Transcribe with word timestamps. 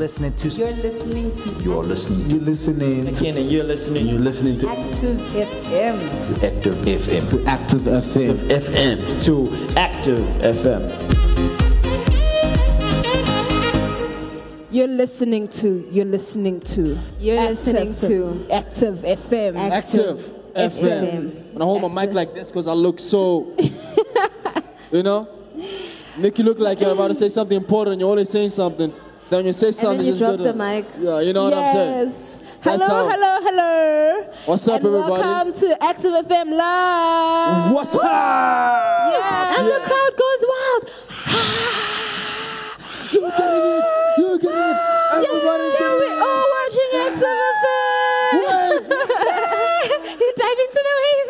Listening 0.00 0.32
to 0.36 0.48
You're 0.48 0.72
listening 0.72 1.36
to 1.36 1.50
You're 1.62 1.84
listening. 1.84 2.30
You're 2.30 2.40
listening. 2.40 3.06
Again, 3.06 3.36
and 3.36 3.50
you're 3.52 3.64
listening. 3.64 4.06
You're 4.06 4.18
listening 4.18 4.58
to 4.60 4.68
Active 4.70 5.18
FM. 5.18 6.42
Active 6.42 6.76
FM. 6.76 7.28
To 7.28 7.44
Active 7.46 7.80
FM. 7.82 8.48
FM 8.48 9.24
to 9.26 9.76
Active 9.78 10.24
FM. 10.40 10.82
You're 14.70 14.88
listening 14.88 15.48
to, 15.48 15.86
you're 15.90 16.06
listening 16.06 16.60
to. 16.60 16.98
You're 17.18 17.38
Active 17.38 17.50
listening 17.50 17.94
to 17.96 18.46
Active 18.50 18.98
FM. 19.00 19.58
Active 19.58 20.16
FM. 20.54 20.70
FM. 20.70 21.52
When 21.52 21.60
I 21.60 21.64
hold 21.66 21.92
my 21.92 22.06
mic 22.06 22.14
like 22.14 22.32
this 22.32 22.50
because 22.50 22.66
I 22.66 22.72
look 22.72 22.98
so, 22.98 23.54
you 24.90 25.02
know, 25.02 25.28
make 26.16 26.38
you 26.38 26.44
look 26.44 26.58
like 26.58 26.80
you're 26.80 26.92
about 26.92 27.08
to 27.08 27.14
say 27.14 27.28
something 27.28 27.54
important. 27.58 28.00
You're 28.00 28.08
always 28.08 28.30
saying 28.30 28.48
something. 28.48 28.94
Then 29.30 29.38
when 29.38 29.46
you 29.46 29.52
say 29.52 29.70
something, 29.70 30.04
you 30.04 30.12
just 30.12 30.18
drop 30.20 30.36
the 30.38 30.52
mic. 30.52 30.86
Yeah, 30.98 31.20
you 31.20 31.32
know 31.32 31.44
what 31.44 31.54
I'm 31.54 31.72
saying. 31.72 32.08
yes. 32.08 32.38
Hello, 32.62 32.86
how- 32.86 33.08
hello, 33.08 33.38
hello. 33.40 34.26
What's 34.44 34.66
up, 34.68 34.78
and 34.82 34.86
everybody? 34.86 35.12
Welcome 35.22 35.52
to 35.60 35.82
Active 35.82 36.12
FM 36.26 36.50
Live. 36.56 37.72
What's 37.72 37.94
up? 37.94 38.02
Yeah. 38.02 39.56
And 39.58 39.66
the 39.68 39.80
crowd 39.86 40.12
goes 40.18 40.42
wild. 40.52 40.82
You're 43.12 43.30
getting 43.30 43.66
it. 43.70 43.84
You're 44.18 44.38
getting 44.38 44.70
it. 44.70 44.76
Everybody's 45.14 45.74
Yeah, 45.74 45.80
getting 45.80 46.00
we're 46.00 46.10
it. 46.10 46.26
all 46.26 46.46
watching 46.56 46.90
Active 47.06 47.38
FM. 47.54 48.34
you 50.20 50.28
dive 50.42 50.60
into 50.64 50.80
the 50.88 50.94
wave. 51.00 51.28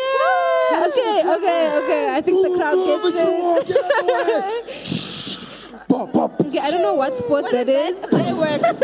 yeah. 0.00 0.86
Okay, 0.86 1.16
okay, 1.36 1.60
okay. 1.84 2.04
I 2.16 2.20
think 2.24 2.36
the 2.42 2.50
crowd 2.56 2.76
Move 2.76 3.02
gets 3.04 3.16
it, 3.16 3.22
it. 3.26 3.68
Get 3.68 3.84
out 3.84 4.00
of 4.00 4.26
the 4.26 4.32
way. 4.32 5.75
Pop, 5.88 6.12
pop. 6.12 6.40
Okay, 6.40 6.58
I 6.58 6.70
don't 6.70 6.82
know 6.82 6.94
what 6.94 7.16
sport 7.16 7.50
that 7.50 7.68
is. 7.68 7.96
Fireworks. 8.10 8.82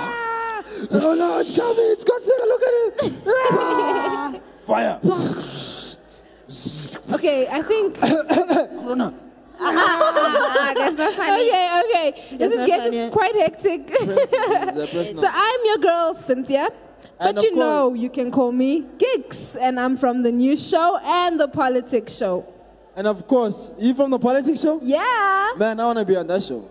Oh 0.92 1.14
no, 1.14 1.38
it's 1.38 1.56
coming. 1.56 1.90
It's 1.92 2.04
Godzilla. 2.04 2.46
Look 2.48 2.62
at 2.62 2.74
it. 4.34 4.42
Fire. 4.66 4.98
Okay, 7.14 7.46
I 7.48 7.62
think. 7.62 7.98
Corona. 8.00 9.14
ah, 9.60 10.72
that's 10.74 10.96
not 10.96 11.14
funny. 11.14 11.48
Okay, 11.48 11.82
okay. 11.84 12.36
This 12.36 12.52
is 12.52 12.64
getting 12.66 12.92
funny. 12.92 13.10
quite 13.10 13.34
hectic. 13.36 13.88
So 15.16 15.28
I'm 15.30 15.60
your 15.64 15.78
girl, 15.78 16.14
Cynthia. 16.14 16.70
But 17.18 17.36
of 17.36 17.44
you 17.44 17.54
know, 17.54 17.94
you 17.94 18.08
can 18.10 18.30
call 18.30 18.52
me 18.52 18.86
Gigs, 18.98 19.54
and 19.56 19.78
I'm 19.78 19.96
from 19.96 20.22
the 20.22 20.32
news 20.32 20.66
show 20.66 20.98
and 21.04 21.38
the 21.38 21.48
politics 21.48 22.16
show. 22.16 22.46
And 22.96 23.06
of 23.06 23.26
course, 23.26 23.70
you 23.78 23.94
from 23.94 24.10
the 24.10 24.18
politics 24.18 24.60
show? 24.60 24.80
Yeah, 24.82 25.52
Man, 25.56 25.78
I 25.80 25.84
want 25.84 25.98
to 25.98 26.04
be 26.04 26.16
on 26.16 26.26
that 26.26 26.42
show. 26.42 26.68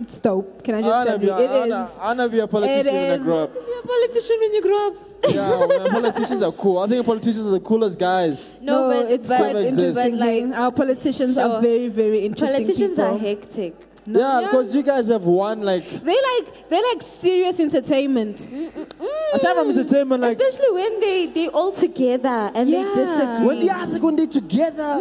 it's 0.00 0.20
dope. 0.20 0.62
Can 0.62 0.74
I 0.74 0.78
I 0.78 0.82
just 0.82 0.90
want 0.90 1.06
to 1.06 1.10
tell 1.12 1.18
be, 1.18 1.26
you, 1.26 1.32
I 1.32 1.42
it 1.42 1.50
wanna, 1.70 1.84
is. 1.84 1.98
I 1.98 2.04
wanna 2.06 2.28
be 2.28 2.38
a 2.40 2.46
politician 2.46 2.94
when 2.94 3.10
I 3.20 3.24
grow 3.24 3.44
up. 3.44 3.54
You're 3.54 3.78
a 3.78 3.82
politician 3.86 4.36
when 4.40 4.54
you 4.54 4.62
grow 4.62 4.86
up. 4.88 4.94
Yeah, 5.28 5.66
man, 5.78 5.90
politicians 5.90 6.42
are 6.42 6.52
cool. 6.52 6.78
I 6.78 6.86
think 6.88 7.06
politicians 7.06 7.46
are 7.48 7.50
the 7.52 7.60
coolest 7.60 7.98
guys. 7.98 8.48
No, 8.60 8.88
but 8.88 9.10
it's 9.10 9.28
but, 9.28 9.38
quite 9.38 9.52
Coexist. 9.52 9.78
interesting. 9.78 10.18
but 10.18 10.50
like 10.50 10.58
Our 10.60 10.72
politicians 10.72 11.34
So, 11.36 11.50
are 11.50 11.60
very, 11.62 11.88
very 11.88 12.24
interesting. 12.26 12.56
politicians 12.64 12.96
people. 12.96 13.14
are 13.14 13.18
hectic. 13.18 13.74
No, 14.06 14.20
yeah, 14.20 14.46
because 14.46 14.74
you 14.74 14.82
guys 14.82 15.08
have 15.08 15.24
won 15.24 15.62
like 15.62 15.84
they 15.90 16.16
like 16.30 16.68
they 16.68 16.80
like 16.82 17.02
serious 17.02 17.58
entertainment. 17.60 18.36
Mm, 18.38 18.70
mm, 18.70 18.86
mm. 18.86 19.34
aside 19.34 19.54
from 19.54 19.70
entertainment, 19.70 20.22
like 20.22 20.38
Especially 20.38 20.70
when 20.72 21.00
they 21.00 21.26
they 21.26 21.48
all 21.48 21.72
together 21.72 22.50
and 22.54 22.70
Yeah. 22.70 22.84
they 22.84 22.94
disagree. 22.94 23.46
when 23.46 23.58
they 23.60 23.68
are 23.68 23.86
like 23.86 24.02
when 24.02 24.16
they 24.16 24.26
together, 24.26 25.00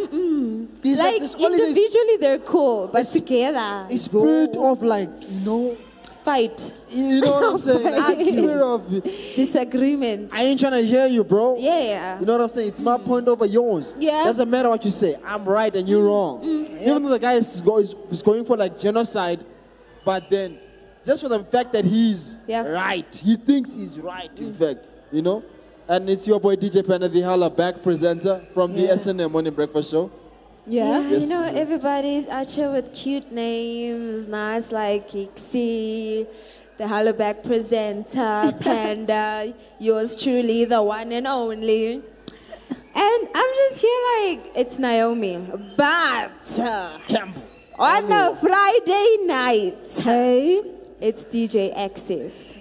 there's 0.82 1.00
like, 1.00 1.12
like 1.14 1.22
this 1.22 1.36
always 1.36 1.60
a- 1.60 1.68
individually 1.68 2.18
they're 2.20 2.40
cool, 2.40 2.88
but 2.88 3.02
It's- 3.02 3.14
together 3.14 3.86
a 3.90 3.98
spirit 3.98 4.56
of 4.58 4.82
like 4.84 5.10
you 5.30 5.46
know, 5.46 5.78
fight 6.26 6.74
you 6.96 7.22
know 7.22 7.32
what 7.32 7.54
I'm 7.54 7.60
saying? 7.60 7.84
Like 7.96 8.18
spirit 8.18 8.62
of 8.62 9.04
disagreements. 9.36 10.34
I 10.34 10.44
ain't 10.44 10.60
trying 10.60 10.74
to 10.74 10.82
hear 10.82 11.08
you, 11.08 11.24
bro. 11.24 11.58
Yeah. 11.58 12.20
You 12.20 12.26
know 12.26 12.34
what 12.34 12.42
I'm 12.42 12.50
saying? 12.50 12.70
It's 12.70 12.82
my 12.82 12.98
point 12.98 13.28
over 13.28 13.46
yours. 13.46 13.96
Yeah. 14.00 14.24
Doesn't 14.24 14.50
matter 14.50 14.70
what 14.70 14.84
you 14.86 14.92
say. 14.92 15.18
I'm 15.26 15.44
right 15.46 15.76
and 15.76 15.88
you're 15.88 16.00
mm-hmm. 16.00 16.08
wrong. 16.08 16.44
Mm-hmm. 16.44 16.78
Even 16.84 17.04
though 17.04 17.10
the 17.10 17.20
guy 17.20 17.34
is, 17.34 17.62
go, 17.62 17.80
is, 17.80 17.96
is 18.10 18.22
going 18.22 18.46
for 18.46 18.56
like 18.56 18.78
genocide, 18.78 19.46
but 20.06 20.30
then 20.30 20.60
just 21.04 21.22
for 21.22 21.30
the 21.30 21.44
fact 21.44 21.74
that 21.74 21.86
he's 21.86 22.38
Yeah. 22.48 22.62
right, 22.62 23.14
he 23.14 23.36
thinks 23.36 23.74
he's 23.74 24.00
right, 24.00 24.32
in 24.40 24.54
mm. 24.54 24.56
fact, 24.56 24.86
you 25.12 25.22
know? 25.22 25.44
And 25.88 26.10
it's 26.10 26.28
your 26.28 26.40
boy 26.40 26.56
DJ 26.56 26.86
Panda, 26.88 27.08
the 27.08 27.22
Hollaback 27.22 27.84
presenter 27.84 28.42
from 28.54 28.74
the 28.74 28.84
Yeah. 28.84 28.94
SNM 28.94 29.32
Morning 29.32 29.54
Breakfast 29.54 29.92
Show. 29.92 30.12
Yeah. 30.68 31.00
Yeah, 31.00 31.10
Yes, 31.10 31.24
you 31.24 31.30
know, 31.30 31.44
everybody's 31.44 32.28
out 32.28 32.50
here 32.50 32.72
with 32.72 32.92
cute 32.92 33.32
names, 33.32 34.26
nice 34.28 34.72
like 34.72 35.10
Kixie, 35.10 36.26
the 36.78 36.86
Hollaback 36.86 37.44
presenter, 37.44 38.52
Panda, 38.60 39.54
yours 39.80 40.16
truly, 40.16 40.66
the 40.66 40.82
one 40.82 41.12
and 41.12 41.28
only. 41.28 42.02
And 42.98 43.28
I'm 43.36 43.54
just 43.56 43.82
here 43.82 44.02
like, 44.20 44.52
it's 44.56 44.80
Naomi. 44.80 45.38
But 45.78 46.60
uh, 46.60 46.98
Campbell. 47.08 47.44
on 47.78 48.12
a 48.12 48.36
Friday 48.38 49.18
night, 49.22 49.78
Hey, 50.02 50.62
it's 51.00 51.26
DJ 51.26 51.78
Access. 51.78 52.55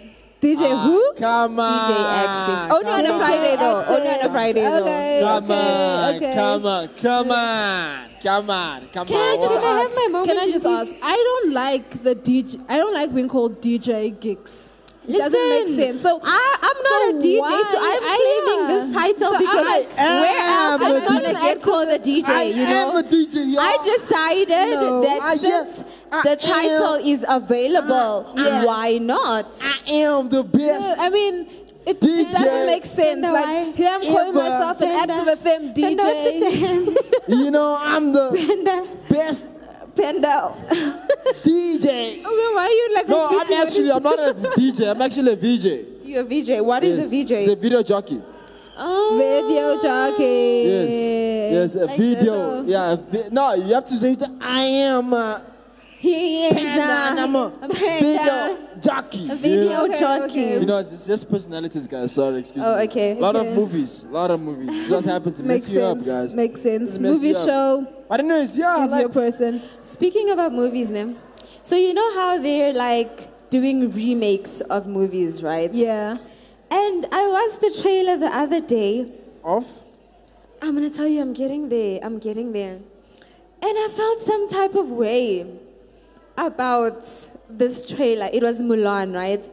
DJ 0.45 0.71
ah, 0.71 0.83
who? 0.85 1.15
Come 1.17 1.59
on. 1.59 1.91
DJ 1.91 2.05
Access. 2.25 2.71
Only 2.71 2.91
on 2.91 3.07
a 3.07 3.17
Friday 3.17 3.57
though. 3.57 3.79
Access. 3.79 3.97
Only 3.97 4.09
oh, 4.09 4.13
on 4.13 4.21
a 4.21 4.31
Friday 4.31 4.61
though. 4.61 5.25
Come 5.25 5.51
on, 5.51 6.15
okay. 6.17 6.35
come 6.35 6.67
on, 6.67 6.89
come 6.89 7.31
on, 7.31 8.09
come 8.23 8.51
on, 8.51 8.89
come 8.93 9.07
Can 9.07 9.17
on. 9.17 9.23
I 9.23 9.37
just 9.37 9.49
What? 9.55 9.65
have 9.65 9.95
my 9.97 10.07
moment? 10.13 10.27
Can 10.29 10.39
I 10.39 10.51
just 10.51 10.65
please? 10.67 10.93
ask? 10.93 10.97
I 11.03 11.17
don't 11.17 11.53
like 11.55 12.03
the 12.03 12.15
DJ. 12.15 12.61
I 12.69 12.77
don't 12.77 12.93
like 12.93 13.15
being 13.15 13.29
called 13.29 13.63
DJ 13.63 14.21
gigs. 14.21 14.71
It 15.07 15.19
doesn't 15.19 15.49
make 15.51 15.69
sense. 15.69 16.01
So 16.03 16.19
I, 16.25 16.57
I'm 16.63 16.79
not 16.89 17.01
so 17.03 17.11
a 17.11 17.21
DJ, 17.21 17.71
so 17.73 17.79
I'm 17.79 18.03
I 18.05 18.17
claiming 18.25 18.61
am. 18.65 18.69
this 18.73 18.95
title 18.95 19.33
So 19.33 19.39
because 19.39 19.67
I 19.67 19.81
where 20.21 20.39
else 20.39 20.81
am 20.81 20.83
am 20.83 20.95
the 20.95 21.01
I 21.01 21.07
gonna 21.07 21.29
DJ. 21.29 21.43
get 21.43 21.63
called 21.63 21.89
a 21.89 21.99
DJ? 21.99 22.25
I 22.29 22.43
you 22.45 22.63
am 22.65 22.97
a 22.97 23.03
DJ, 23.03 23.53
y'all. 23.53 23.61
I 23.61 23.77
decided 23.85 24.49
No. 24.81 25.03
that 25.03 25.21
I 25.23 25.37
since 25.37 25.81
am- 25.81 25.87
I 25.87 26.04
the 26.23 26.37
title 26.37 26.95
am- 26.97 27.07
is 27.07 27.25
available, 27.29 28.33
Yeah. 28.37 28.65
why 28.65 28.99
not? 28.99 29.47
I 29.63 29.91
am 29.91 30.29
the 30.29 30.43
best. 30.45 30.99
I 30.99 31.09
mean, 31.11 31.47
it, 31.87 32.01
DJ. 32.01 32.21
it 32.21 32.33
doesn't 32.33 32.67
make 32.67 32.85
sense. 32.85 33.23
Like 33.23 33.77
here 33.77 33.91
I'm 33.93 34.01
calling 34.03 34.35
myself 34.35 34.81
an 34.81 34.89
Panda. 34.89 35.13
active 35.15 35.39
FM 35.41 35.75
Panda, 35.75 36.03
what's 36.05 36.25
with 36.25 36.41
the 36.41 37.31
DJ. 37.33 37.45
You 37.45 37.51
know, 37.51 37.77
I'm 37.81 38.13
the 38.13 38.31
Panda, 38.31 38.87
best 39.09 39.45
Panda. 39.97 40.53
DJ. 41.43 42.21
Okay, 42.25 42.51
why 42.55 42.67
are 42.67 42.71
you 42.71 42.95
like? 42.95 43.09
No, 43.09 43.27
I'm 43.29 43.53
actually, 43.53 43.91
I'm 43.93 44.03
not 44.03 44.19
a 44.19 44.35
DJ. 44.35 44.91
I'm 44.91 45.01
actually 45.03 45.33
a 45.33 45.37
VJ. 45.37 45.67
You're 46.05 46.21
a 46.23 46.25
VJ. 46.25 46.61
What 46.61 46.85
is 46.85 46.99
Yes. 46.99 47.07
a 47.07 47.09
VJ? 47.11 47.31
It's 47.33 47.53
a 47.53 47.57
video 47.57 47.83
jockey. 47.83 48.21
oh. 48.77 49.17
Video 49.19 49.81
jockey. 49.81 50.65
Yes. 50.67 51.75
Yes, 51.75 51.77
a 51.77 51.87
Like 51.87 51.99
video. 51.99 52.63
this. 52.63 52.71
Yeah. 52.71 52.93
a 52.93 52.97
vi- 52.97 53.29
No, 53.31 53.55
you 53.55 53.75
have 53.75 53.85
to 53.87 53.95
say, 53.95 54.15
that 54.17 54.31
I 54.41 54.63
am 54.63 55.13
a 55.13 55.43
He 56.05 56.47
is 56.47 56.53
panda 56.53 56.95
and 57.11 57.21
I'm 57.21 57.35
a 57.35 57.45
a 57.63 57.69
panda. 57.69 57.79
video 57.79 58.81
jockey. 58.87 59.25
A 59.31 59.37
video 59.37 59.85
Yeah. 59.87 60.01
Jockey. 60.01 60.25
okay. 60.33 60.61
You 60.61 60.67
know, 60.67 60.79
it's 60.79 61.07
just 61.07 61.31
personalities, 61.31 61.87
guys. 61.87 62.13
Sorry, 62.13 62.39
excuse 62.41 62.65
Oh, 62.67 62.77
me. 62.77 62.83
okay. 62.89 63.11
A 63.13 63.21
lot 63.27 63.37
Okay. 63.37 63.49
of 63.49 63.55
movies. 63.61 63.91
A 64.09 64.13
lot 64.13 64.31
of 64.31 64.41
movies. 64.49 64.67
This 64.69 64.91
what 64.91 65.05
happens 65.15 65.39
to 65.39 65.45
Makes 65.45 65.65
mess 65.69 65.75
you 65.77 65.83
up, 65.83 65.97
sense. 65.99 66.07
guys. 66.07 66.35
Makes 66.43 66.61
sense. 66.61 66.89
It 66.97 67.01
mess 67.01 67.13
Movie 67.13 67.29
you 67.29 67.37
up. 67.37 67.47
show 67.47 67.87
But 68.09 68.21
anyways, 68.21 68.53
yeah, 68.59 68.85
is 68.85 68.93
your 68.93 69.03
like, 69.05 69.13
person. 69.13 69.63
Speaking 69.81 70.29
about 70.31 70.53
movies, 70.53 70.91
Nim. 70.91 71.17
So 71.63 71.75
you 71.77 71.95
know 71.95 72.11
how 72.19 72.31
they're 72.47 72.75
like 72.75 73.15
doing 73.49 73.91
remakes 73.91 74.61
of 74.77 74.87
movies, 74.87 75.43
right? 75.43 75.73
Yeah. 75.73 76.15
And 76.71 77.07
I 77.13 77.23
watched 77.37 77.61
the 77.67 77.71
trailer 77.83 78.17
the 78.19 78.33
other 78.45 78.61
day. 78.61 78.93
off. 79.43 79.69
I'm 80.61 80.75
gonna 80.75 80.91
tell 80.91 81.07
you, 81.07 81.21
I'm 81.23 81.33
getting 81.33 81.69
there. 81.71 81.99
I'm 82.03 82.19
getting 82.19 82.53
there. 82.53 82.77
And 83.67 83.75
I 83.85 83.89
felt 84.01 84.21
some 84.21 84.49
type 84.49 84.75
of 84.75 84.91
way 84.91 85.47
about 86.37 87.03
this 87.51 87.89
trailer. 87.89 88.29
It 88.33 88.43
was 88.43 88.61
Mulan, 88.61 89.15
right? 89.15 89.49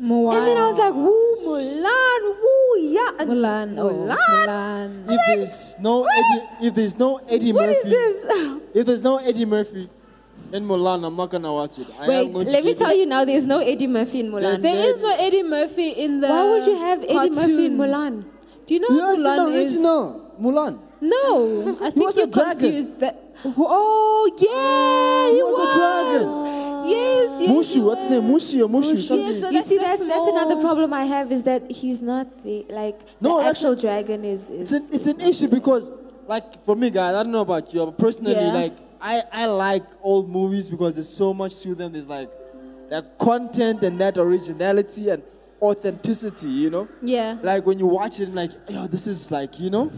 Moana. 0.00 0.38
And 0.38 0.46
then 0.48 0.56
I 0.56 0.66
was 0.68 0.78
like, 0.78 0.94
woo, 0.94 1.36
Mulan, 1.44 2.22
woo, 2.42 2.80
yeah. 2.80 3.12
And 3.18 3.30
Mulan. 3.30 3.78
Oh, 3.78 3.90
Mulan. 3.90 4.16
Mulan. 4.16 5.04
If 5.10 5.20
there's 5.26 5.76
no 5.78 6.04
Eddie, 6.04 6.66
if 6.66 6.74
there's 6.74 6.98
no 6.98 7.16
Eddie 7.28 7.52
What 7.52 7.66
Murphy, 7.66 7.88
is 7.88 8.22
this? 8.24 8.62
if 8.74 8.86
there's 8.86 9.02
no 9.02 9.18
Eddie 9.18 9.44
Murphy 9.44 9.90
in 10.52 10.64
Mulan, 10.66 11.04
I'm 11.06 11.16
not 11.16 11.30
gonna 11.30 11.52
watch 11.52 11.78
it. 11.78 11.86
I 11.98 12.08
Wait, 12.08 12.26
am 12.26 12.32
going 12.32 12.46
to 12.46 12.52
Let 12.52 12.64
me 12.64 12.74
tell 12.74 12.90
it- 12.90 12.96
you 12.98 13.06
now, 13.06 13.24
there's 13.24 13.46
no 13.46 13.58
Eddie 13.58 13.86
Murphy 13.86 14.20
in 14.20 14.30
Mulan. 14.32 14.60
There 14.62 14.90
is 14.90 15.00
no 15.00 15.14
Eddie 15.16 15.42
Murphy 15.42 15.88
in 15.90 16.20
the. 16.20 16.28
Why 16.28 16.44
would 16.50 16.66
you 16.66 16.76
have 16.78 17.02
Eddie 17.04 17.14
Murphy 17.30 17.66
in 17.66 17.76
cartoon. 17.76 17.78
Mulan? 17.78 18.24
Do 18.66 18.74
you 18.74 18.80
know 18.80 18.88
Yes, 18.90 19.16
who 19.16 19.22
Mulan 19.22 19.36
the 19.36 19.58
is? 19.58 19.72
original 19.72 20.32
Mulan. 20.40 20.78
No, 21.00 21.76
I 21.80 21.90
think 21.90 22.06
was 22.06 22.16
you're 22.16 22.26
a 22.26 22.30
dragon. 22.30 22.58
confused. 22.58 23.00
That 23.00 23.34
oh 23.44 24.30
yeah, 24.38 25.30
he, 25.30 25.36
He 25.36 25.42
was 25.42 25.56
a 25.66 25.68
dragon. 25.78 26.50
Yes, 26.88 27.40
yes. 27.40 27.50
Mushu, 27.50 27.74
he 27.74 27.80
what's 27.80 28.02
his 28.02 28.10
name? 28.10 28.28
was. 28.32 28.52
Mushi 28.52 28.64
or 28.64 28.68
Mushu? 28.68 28.96
Yes, 28.96 29.06
something. 29.08 29.40
that- 29.40 29.52
You 29.52 29.62
see, 29.62 29.78
That's 29.78 30.00
that's 30.04 30.24
the 30.26 30.32
another 30.32 30.60
problem 30.60 30.92
I 30.92 31.04
have 31.04 31.30
is 31.32 31.42
that 31.44 31.70
he's 31.70 32.00
not 32.00 32.26
the 32.42 32.66
like 32.70 32.98
No, 33.20 33.36
the 33.36 33.44
that's- 33.44 33.56
actual 33.56 33.74
dragon 33.76 34.24
is. 34.24 34.50
is 34.50 34.72
It's 34.72 34.88
an, 34.88 34.94
it's 34.94 35.06
an 35.06 35.20
issue 35.20 35.48
because, 35.48 35.90
like, 36.26 36.64
for 36.64 36.74
me, 36.76 36.90
guys, 36.90 37.14
I 37.14 37.22
don't 37.22 37.32
know 37.32 37.42
about 37.42 37.72
you, 37.72 37.84
but 37.84 37.98
personally, 37.98 38.32
Yeah. 38.32 38.52
like, 38.52 38.76
I, 39.00 39.22
I 39.32 39.46
like 39.46 39.84
old 40.02 40.28
movies 40.28 40.68
because 40.68 40.94
there's 40.94 41.08
so 41.08 41.32
much 41.32 41.58
to 41.62 41.74
them. 41.74 41.92
There's 41.92 42.08
like 42.08 42.30
that 42.90 43.18
content 43.18 43.82
and 43.84 43.98
that 44.00 44.18
originality 44.18 45.08
and 45.10 45.22
authenticity, 45.62 46.48
you 46.48 46.70
know? 46.70 46.88
Yeah. 47.02 47.38
Like 47.42 47.64
when 47.66 47.78
you 47.78 47.86
watch 47.86 48.20
it, 48.20 48.34
like, 48.34 48.50
yo, 48.68 48.86
this 48.86 49.06
is 49.06 49.30
like, 49.30 49.58
you 49.60 49.70
know? 49.70 49.90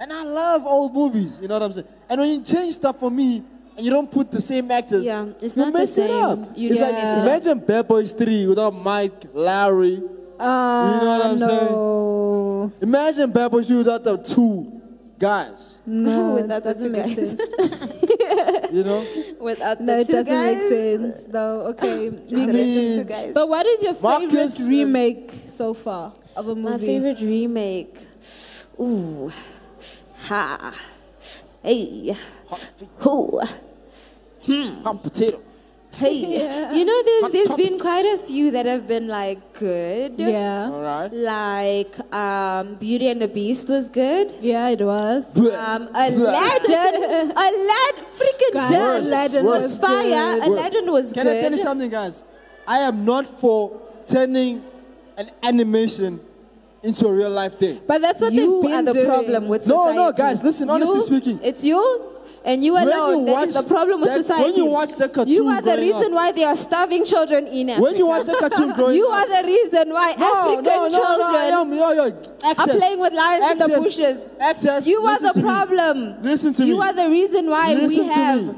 And 0.00 0.12
I 0.12 0.22
love 0.24 0.64
old 0.66 0.94
movies, 0.94 1.38
you 1.42 1.46
know 1.48 1.54
what 1.54 1.62
I'm 1.62 1.72
saying? 1.72 1.86
And 2.08 2.20
when 2.20 2.30
you 2.30 2.42
change 2.42 2.74
stuff 2.74 2.98
for 2.98 3.10
me 3.10 3.42
and 3.76 3.84
you 3.84 3.90
don't 3.92 4.10
put 4.10 4.30
the 4.32 4.40
same 4.40 4.70
actors, 4.70 5.04
Yeah, 5.04 5.26
it's 5.40 5.56
you 5.56 5.62
not 5.64 5.72
the 5.74 5.78
mess 5.80 5.90
it 5.90 6.08
same. 6.08 6.24
up. 6.24 6.38
You 6.56 6.70
it's 6.70 6.78
don't 6.78 6.86
like, 6.92 7.02
mess 7.02 7.16
it 7.16 7.20
up. 7.20 7.26
imagine 7.26 7.58
Bad 7.58 7.88
Boys 7.88 8.12
3 8.14 8.46
without 8.46 8.74
Mike, 8.74 9.24
Larry. 9.34 10.02
Uh, 10.38 10.90
You 10.94 11.06
know 11.06 11.18
what 11.18 11.26
I'm 11.26 11.36
no. 11.38 12.72
Imagine 12.80 13.30
Bad 13.30 13.50
Boys 13.50 13.66
3 13.68 13.76
without 13.76 14.02
the 14.02 14.16
two 14.16 14.80
guys, 15.18 15.76
No, 15.84 16.34
Without 16.36 16.64
the 16.64 16.72
doesn't 16.72 16.92
two 16.92 16.96
make 16.96 17.14
guys. 17.16 17.30
sense. 17.30 18.72
you 18.72 18.82
know? 18.82 19.04
Without 19.38 19.80
No, 19.82 19.94
the 19.96 20.00
it 20.00 20.06
doesn't 20.08 20.24
guys. 20.24 20.56
make 20.56 20.68
sense. 20.70 21.16
though. 21.28 21.60
okay. 21.76 22.08
Just 22.10 22.32
I 22.32 22.46
mean- 22.46 22.96
two 22.96 23.04
guys. 23.04 23.34
But 23.34 23.48
what 23.50 23.66
is 23.66 23.82
your 23.82 23.92
favorite 23.94 24.32
Marcus, 24.32 24.60
uh, 24.60 24.64
remake 24.66 25.34
so 25.48 25.74
far 25.74 26.14
of 26.34 26.48
a 26.48 26.54
movie? 26.54 26.70
My 26.70 26.78
favorite 26.78 27.20
remake. 27.20 27.98
Ooh. 28.80 29.30
Ha. 30.30 30.72
Hey. 31.60 32.14
Who. 32.98 33.40
Hot 34.84 35.02
potato. 35.02 35.40
Hey. 35.96 36.18
Yeah. 36.38 36.72
You 36.72 36.84
know, 36.84 37.02
there's, 37.02 37.22
Hot 37.22 37.32
there's 37.32 37.48
topic. 37.48 37.68
been 37.68 37.78
quite 37.80 38.06
a 38.06 38.18
few 38.18 38.52
that 38.52 38.64
have 38.64 38.86
been 38.86 39.08
like 39.08 39.40
good. 39.54 40.14
Yeah. 40.18 40.70
All 40.70 40.82
right. 40.82 41.12
Like 41.12 42.14
um, 42.14 42.76
Beauty 42.76 43.08
and 43.08 43.20
the 43.20 43.26
Beast 43.26 43.68
was 43.68 43.88
good. 43.88 44.32
Yeah, 44.40 44.68
it 44.68 44.82
was. 44.82 45.36
Um, 45.36 45.88
Aladdin, 45.94 47.02
Aladdin, 47.46 48.04
freaking 48.20 48.54
Guys, 48.54 48.70
done. 48.70 49.02
Aladdin 49.02 49.44
was, 49.44 49.62
was 49.64 49.78
fire. 49.78 50.38
good. 50.38 50.44
Aladdin 50.44 50.92
was 50.92 51.12
Can 51.12 51.24
good. 51.24 51.38
I 51.38 51.40
tell 51.40 51.50
you 51.50 51.58
something, 51.58 51.90
guys? 51.90 52.22
I 52.68 52.78
am 52.78 53.04
not 53.04 53.26
for 53.40 53.82
turning 54.06 54.62
an 55.16 55.32
animation 55.42 56.20
into 56.82 57.06
a 57.06 57.12
real 57.12 57.30
life 57.30 57.58
thing. 57.58 57.80
But 57.86 58.00
that's 58.02 58.20
what 58.20 58.32
you 58.32 58.62
they've 58.62 58.70
been 58.70 58.78
are 58.80 58.82
the 58.82 58.92
doing. 58.92 59.06
problem 59.06 59.48
with 59.48 59.66
No, 59.68 59.76
society. 59.76 59.96
no, 59.98 60.06
no, 60.06 60.12
guys, 60.12 60.42
listen, 60.42 60.70
honestly 60.70 60.94
You- 60.96 61.00
speaking. 61.02 61.40
It's 61.42 61.64
you 61.64 62.06
and 62.42 62.64
you 62.64 62.72
When 62.72 62.88
alone. 62.88 63.26
you 63.26 63.34
that 63.34 63.48
is 63.48 63.54
the 63.54 63.62
problem 63.64 64.00
with 64.00 64.08
that- 64.10 64.16
society. 64.22 64.44
when 64.44 64.54
you 64.54 64.64
watch 64.64 64.94
the 64.94 65.08
cartoon 65.10 65.34
You 65.34 65.46
are 65.48 65.60
the 65.60 65.76
reason 65.76 66.04
up- 66.04 66.12
why 66.12 66.32
they 66.32 66.44
are 66.44 66.56
starving 66.56 67.04
children 67.04 67.46
in 67.48 67.68
Africa. 67.68 67.82
When 67.84 67.96
you 67.96 68.06
watch 68.06 68.24
the 68.26 68.32
cartoon 68.32 68.72
growing 68.76 68.96
You 68.96 69.08
up, 69.10 69.28
are 69.28 69.42
the 69.42 69.46
reason 69.46 69.92
why 69.92 70.14
no, 70.18 70.34
African 70.34 70.64
no, 70.64 70.88
no, 70.88 70.90
children 70.90 71.32
no, 71.32 71.60
am, 71.60 71.72
yo, 71.74 71.90
yo, 71.92 72.12
are 72.44 72.54
playing 72.54 72.98
with 72.98 73.12
lions 73.12 73.52
in 73.52 73.58
the 73.70 73.78
bushes. 73.78 74.26
Access. 74.40 74.86
You 74.86 75.04
are 75.04 75.12
listen 75.12 75.26
the 75.26 75.32
to 75.34 75.38
me. 75.38 75.42
problem. 75.44 76.14
Listen 76.22 76.54
to 76.54 76.62
you 76.64 76.68
me. 76.68 76.74
You 76.76 76.80
are 76.82 76.92
the 76.94 77.08
reason 77.10 77.50
why 77.50 77.74
we 77.74 77.80
Listen 77.82 78.06
to 78.08 78.12
have 78.14 78.42
me. 78.42 78.54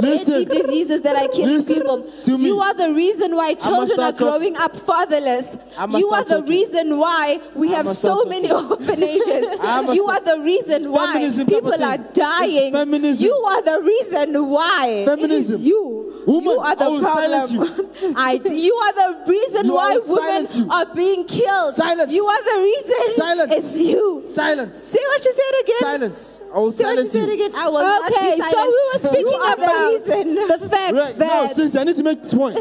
Listen. 0.00 0.44
diseases 0.48 1.02
that 1.02 1.16
are 1.16 1.28
killing 1.28 1.56
Listen 1.56 1.74
people. 1.76 2.02
to 2.22 2.38
me. 2.38 2.46
You 2.46 2.60
are 2.60 2.74
the 2.74 2.92
reason 2.92 3.34
why 3.36 3.54
children 3.54 4.00
are 4.00 4.12
growing 4.12 4.56
up 4.56 4.76
fatherless. 4.76 5.56
You 5.96 6.10
are 6.10 6.24
the 6.24 6.36
talking. 6.36 6.50
reason 6.50 6.98
why 6.98 7.40
we 7.54 7.68
have 7.70 7.86
so 7.88 8.24
many 8.24 8.50
orphanages. 8.50 9.44
You 9.94 10.06
are 10.06 10.20
the 10.20 10.38
reason 10.40 10.90
why 10.90 11.12
feminism 11.12 11.46
type 11.46 11.56
of 11.56 11.64
people 11.72 11.84
are 11.84 11.98
dying. 11.98 12.72
Feminism. 12.72 13.24
You 13.24 13.32
are 13.34 13.62
the 13.62 13.80
reason 13.82 14.48
why. 14.48 15.04
Feminism. 15.06 15.54
It 15.56 15.60
is 15.60 15.66
you. 15.66 16.03
Woman, 16.26 16.44
you 16.44 16.60
are 16.60 16.76
the 16.76 16.84
I 16.84 16.88
will 16.88 17.00
silence 17.00 17.54
problem. 17.54 17.90
I, 18.16 18.32
you 18.32 18.74
are 18.74 18.92
the 18.92 19.30
reason 19.30 19.66
You- 19.66 19.74
why 19.74 19.98
women 20.06 20.70
are 20.70 20.86
being 20.94 21.24
killed. 21.26 21.74
Silence. 21.74 22.12
You 22.12 22.24
are 22.24 22.44
the 22.44 22.60
reason. 22.62 23.16
Silence. 23.16 23.52
It's 23.54 23.80
you. 23.80 24.22
Silence. 24.26 24.74
Say 24.76 24.98
what 25.06 25.24
you 25.24 25.32
said 25.32 25.62
again. 25.62 25.80
Silence. 25.80 26.40
I 26.54 26.58
will 26.58 26.72
Say 26.72 26.84
what 26.84 26.90
you 26.90 26.96
silence 26.96 27.12
said 27.12 27.26
you. 27.28 27.34
again. 27.34 27.52
I 27.54 27.68
will 27.68 28.04
Okay, 28.06 28.38
so 28.38 28.50
silent. 28.50 28.68
we 28.70 28.90
were 28.92 28.98
speaking 28.98 29.40
about 29.40 29.58
the 29.58 30.14
reason. 30.14 30.34
the 30.62 30.68
fact 30.68 30.94
Right, 30.94 31.18
no, 31.18 31.46
since 31.48 31.76
I 31.76 31.84
need 31.84 31.96
to 31.96 32.02
make 32.02 32.22
this 32.22 32.34
point. 32.34 32.58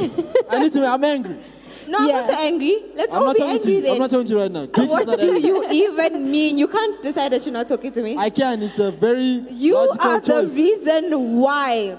I 0.50 0.60
need 0.60 0.72
to 0.74 0.80
make, 0.80 0.90
I'm 0.90 1.04
angry. 1.04 1.38
No, 1.86 1.98
I'm 2.00 2.08
Yeah. 2.08 2.16
also 2.22 2.32
angry. 2.32 2.78
Let's 2.96 3.14
I'm 3.14 3.20
all 3.22 3.26
not 3.28 3.34
be 3.36 3.40
talking 3.42 3.58
to 3.60 3.62
angry 3.62 3.76
you. 3.76 3.82
then. 3.82 3.92
I'm 3.92 4.00
not 4.00 4.10
talking 4.10 4.26
to 4.26 4.32
you 4.34 4.40
right 4.40 4.52
now. 4.52 4.66
Kicks 4.68 4.90
what 4.90 5.20
do 5.20 5.38
you 5.38 5.70
even 5.70 6.32
mean? 6.32 6.58
You 6.58 6.68
can't 6.70 7.04
decide 7.04 7.34
that 7.34 7.46
you're 7.46 7.52
not 7.54 7.68
talking 7.68 7.92
to 7.92 8.02
me. 8.02 8.16
I 8.18 8.30
can. 8.30 8.64
It's 8.64 8.80
a 8.80 8.90
very 8.90 9.46
you 9.52 9.76
logical 9.76 10.10
are 10.10 10.22
choice. 10.22 10.54
the 10.54 10.62
reason 10.64 11.36
why 11.40 11.98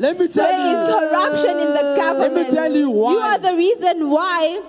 Let 0.00 0.18
me 0.18 0.28
tell 0.28 0.48
there 0.48 0.82
is 0.82 0.88
you. 0.88 0.94
corruption 0.94 1.58
in 1.58 1.74
the 1.74 1.94
government. 1.94 2.34
Let 2.34 2.46
me 2.48 2.54
tell 2.54 2.74
you 2.74 2.88
why. 2.90 3.12
You 3.12 3.18
are 3.18 3.38
the 3.38 3.54
reason 3.54 4.08
why 4.08 4.62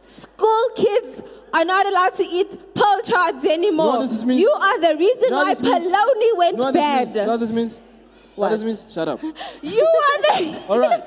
school 0.00 0.70
kids 0.74 1.22
are 1.52 1.64
not 1.66 1.84
allowed 1.86 2.14
to 2.14 2.24
eat 2.24 2.56
pearl 2.74 3.00
chards 3.02 3.44
anymore. 3.44 3.86
You 3.86 3.92
know 3.92 3.98
what 4.00 4.08
this 4.10 4.24
means? 4.24 4.40
You 4.40 4.50
are 4.50 4.80
the 4.80 4.96
reason 4.96 5.30
know 5.30 5.36
why 5.36 5.54
this 5.54 5.62
means? 5.62 5.92
Polony 5.92 6.36
went 6.38 6.56
what 6.56 6.74
bad. 6.74 7.04
means? 7.08 7.16
You 7.16 7.22
know 7.24 7.28
what 7.32 7.40
this 7.40 7.52
means? 7.52 7.78
What 8.36 8.48
does 8.50 8.62
it 8.62 8.64
mean? 8.64 8.78
Shut 8.88 9.08
up. 9.08 9.20
You 9.62 9.84
are 9.84 10.22
the. 10.22 10.64
All 10.68 10.78
right. 10.78 11.02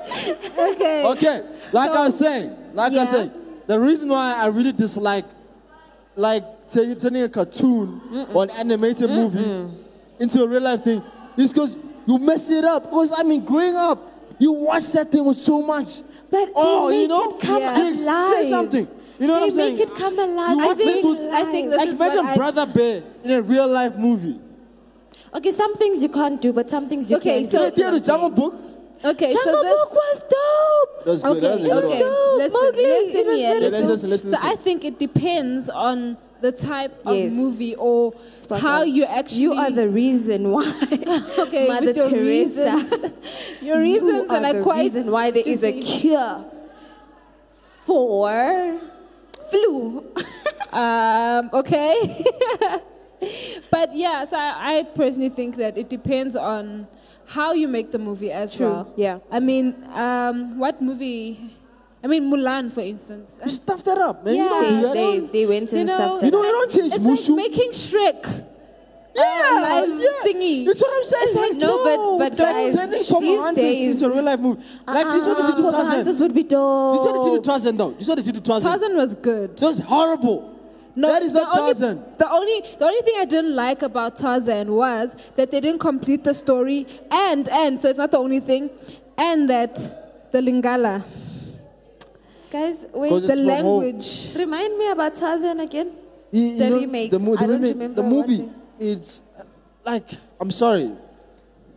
okay. 0.74 1.06
Okay. 1.06 1.42
Like 1.72 1.90
I 1.90 2.04
was 2.04 2.18
saying, 2.18 2.54
like 2.74 2.92
I 2.92 2.94
Yeah. 2.94 3.00
was 3.00 3.10
saying, 3.10 3.30
the 3.66 3.80
reason 3.80 4.08
why 4.08 4.34
I 4.34 4.46
really 4.46 4.72
dislike, 4.72 5.24
like 6.14 6.44
turning 6.70 7.22
a 7.24 7.28
cartoon 7.28 8.00
or 8.34 8.44
an 8.44 8.50
animated 8.50 9.10
movie 9.10 9.72
into 10.20 10.44
a 10.44 10.46
real 10.46 10.62
life 10.62 10.84
thing, 10.84 11.02
is 11.36 11.52
because 11.52 11.76
you 12.06 12.18
mess 12.18 12.50
it 12.50 12.64
up. 12.64 12.84
Because 12.84 13.12
I 13.16 13.22
mean, 13.22 13.44
growing 13.44 13.76
up, 13.76 13.98
you 14.38 14.52
watch 14.52 14.86
that 14.92 15.10
thing 15.12 15.24
with 15.24 15.38
so 15.38 15.62
much. 15.62 16.00
But 16.30 16.46
they 16.46 16.52
oh, 16.56 16.88
you 16.88 17.00
make 17.00 17.08
know, 17.10 17.28
it 17.30 17.40
come 17.40 17.60
Yeah. 17.62 17.76
Alive. 17.90 18.30
say 18.42 18.50
something. 18.50 18.88
You 19.18 19.26
know 19.28 19.34
they 19.34 19.40
what 19.40 19.50
I'm 19.50 19.56
saying? 19.56 19.76
make 19.76 19.88
it 19.88 19.94
come 19.94 20.18
alive. 20.18 20.56
You 20.56 20.62
I 20.62 20.66
watch 20.66 20.78
it 20.80 20.84
think, 20.84 21.04
with- 21.06 21.30
I 21.32 21.44
think 21.52 21.70
this 21.70 21.78
like 21.78 21.88
is 21.90 21.98
what 21.98 22.12
imagine 22.12 22.26
I- 22.26 22.36
Brother 22.36 22.66
Bear 22.66 23.02
in 23.24 23.30
a 23.30 23.42
real 23.42 23.68
life 23.68 23.96
movie. 23.96 24.40
Okay, 25.34 25.50
some 25.52 25.76
things 25.76 26.02
you 26.02 26.08
can't 26.08 26.40
do, 26.40 26.52
but 26.52 26.68
some 26.68 26.88
things 26.88 27.10
you 27.10 27.16
Okay, 27.18 27.42
can 27.42 27.50
so- 27.50 27.58
do. 27.58 27.64
Did 27.70 27.76
you 27.78 27.82
hear 27.84 27.92
the 27.92 27.96
That's 27.98 28.06
Jungle 28.06 28.30
Book? 28.30 28.54
Okay, 29.04 29.32
saying. 29.32 29.38
so 29.44 29.44
Jungle 29.52 29.62
this, 29.62 29.72
Book 29.74 29.92
was 29.94 30.22
dope. 30.30 31.06
That's 31.06 31.22
good. 31.22 31.36
Okay, 31.36 31.40
That's 31.40 31.60
a 31.60 31.64
good 31.64 31.84
okay. 31.84 31.98
Dope. 31.98 32.38
Listen, 32.38 32.60
Mowgli, 32.60 32.82
listen 32.82 33.16
it 33.20 33.26
was 33.26 33.38
Yeah, 33.38 33.48
let's 33.52 33.86
listen, 33.88 34.10
listen, 34.10 34.30
So. 34.34 34.38
I 34.42 34.56
think 34.56 34.84
it 34.84 34.98
depends 34.98 35.68
on 35.68 36.16
the 36.42 36.52
type 36.52 36.94
of 37.06 37.16
movie 37.32 37.74
or 37.76 38.12
Spot 38.34 38.60
how 38.60 38.82
you 38.82 39.04
actually. 39.04 39.42
You 39.42 39.52
are 39.54 39.70
the 39.70 39.88
reason 39.88 40.50
why. 40.50 40.66
okay, 41.38 41.68
Mother 41.68 41.92
your 41.92 42.10
Teresa. 42.10 42.74
reasons, 42.76 43.12
your 43.62 43.80
you 43.82 43.82
reasons, 43.82 44.30
are 44.30 44.36
and 44.36 44.46
I 44.46 44.52
the 44.54 44.62
quite 44.62 44.80
reason 44.82 45.10
why 45.10 45.30
there 45.30 45.44
is 45.46 45.62
a 45.64 45.72
cure 45.80 46.44
for 47.86 48.80
flu. 49.50 50.04
Um, 50.72 51.50
okay. 51.52 52.24
but 53.70 53.94
yeah, 53.94 54.24
so 54.24 54.38
I, 54.38 54.78
I 54.78 54.82
personally 54.94 55.28
think 55.28 55.56
that 55.56 55.76
it 55.76 55.90
depends 55.90 56.34
on 56.34 56.88
how 57.26 57.52
you 57.52 57.68
make 57.68 57.92
the 57.92 57.98
movie 57.98 58.32
as 58.32 58.56
True, 58.56 58.70
well. 58.70 58.94
yeah. 58.96 59.18
I 59.30 59.38
mean, 59.40 59.74
um, 59.92 60.58
what 60.58 60.80
movie? 60.80 61.52
I 62.04 62.08
mean, 62.08 62.30
Mulan, 62.30 62.72
for 62.72 62.80
instance. 62.80 63.38
You 63.44 63.50
stuff 63.50 63.84
that 63.84 63.98
up, 63.98 64.24
man. 64.24 64.34
Yeah. 64.34 64.44
You 64.44 64.80
don't 64.82 64.92
they, 64.92 65.20
they 65.40 65.46
went 65.46 65.70
and 65.70 65.78
You 65.80 65.84
know, 65.84 65.96
stuff. 65.96 66.22
You 66.24 66.30
know, 66.32 66.42
you 66.44 66.52
don't 66.52 66.72
change 66.72 66.92
it's 66.94 67.04
Mushu. 67.04 67.28
like 67.30 67.36
making 67.36 67.70
Shrek. 67.70 68.26
Uh, 69.14 69.20
yeah, 69.20 69.84
live 69.84 70.00
yeah. 70.00 70.08
thingy. 70.32 70.64
That's 70.66 70.80
what 70.80 70.92
I'm 70.96 71.04
saying. 71.04 71.28
It's 71.28 71.36
like, 71.36 71.56
No, 71.58 71.84
but- 71.84 72.30
but 72.30 72.38
guys, 72.38 72.90
these 72.90 73.06
Pocahontas 73.08 73.62
days- 73.62 74.02
into 74.02 74.06
a 74.10 74.14
real 74.16 74.24
life 74.24 74.40
movie. 74.40 74.62
Like 74.86 75.06
this 75.06 75.22
is 75.22 75.28
what 75.28 75.36
they 75.36 75.46
did 75.48 75.56
to 75.56 75.70
Tarzan. 75.70 76.18
Would 76.22 76.34
be 76.34 76.42
dope. 76.44 76.94
This 76.94 77.00
is 77.02 77.06
what 77.06 77.24
they 77.24 77.30
did 77.30 77.42
to 77.42 77.48
Tarzan, 77.50 77.76
though. 77.76 77.90
This 77.90 78.02
is 78.02 78.08
what 78.08 78.14
they 78.16 78.22
did 78.22 78.34
to 78.36 78.40
Tarzan. 78.40 78.70
Tarzan 78.70 78.96
was 78.96 79.14
good. 79.14 79.56
That 79.58 79.66
was 79.66 79.78
horrible. 79.80 80.58
that 80.96 81.22
is 81.22 81.34
the 81.34 81.40
not 81.40 81.58
only- 81.58 81.72
Tarzan. 81.74 82.04
The 82.18 82.30
only 82.30 82.60
the 82.78 82.84
only 82.86 83.02
thing 83.02 83.14
I 83.18 83.24
didn't 83.26 83.54
like 83.54 83.82
about 83.82 84.16
Tarzan 84.16 84.72
was 84.72 85.14
that 85.36 85.50
they 85.50 85.60
didn't 85.60 85.80
complete 85.80 86.24
the 86.24 86.32
story 86.34 86.86
and 87.10 87.48
and 87.50 87.78
so 87.78 87.88
it's 87.90 87.98
not 87.98 88.10
the 88.10 88.18
only 88.18 88.40
thing, 88.40 88.70
and 89.18 89.48
that 89.50 89.74
the 90.32 90.40
Lingala, 90.40 91.04
Guys, 92.52 92.80
Because 92.80 92.92
wait. 92.92 93.10
the 93.10 93.16
It's 93.16 93.26
from 93.26 93.38
home. 93.38 93.46
language. 93.82 94.28
Remind 94.36 94.78
me 94.78 94.86
about 94.90 95.14
Tarzan 95.14 95.58
again. 95.60 95.88
You- 96.30 96.42
you 96.42 96.58
The 96.58 96.70
know, 96.70 96.76
remake. 96.80 97.10
The, 97.10 97.18
mo- 97.18 97.34
the 97.36 97.42
I 97.42 97.46
don't 97.46 97.56
remake, 97.56 97.72
remember 97.74 98.02
the 98.02 98.08
movie. 98.08 98.38
watching. 98.42 98.54
It's 98.78 99.22
uh, 99.38 99.42
like 99.84 100.08
I'm 100.40 100.50
sorry. 100.50 100.90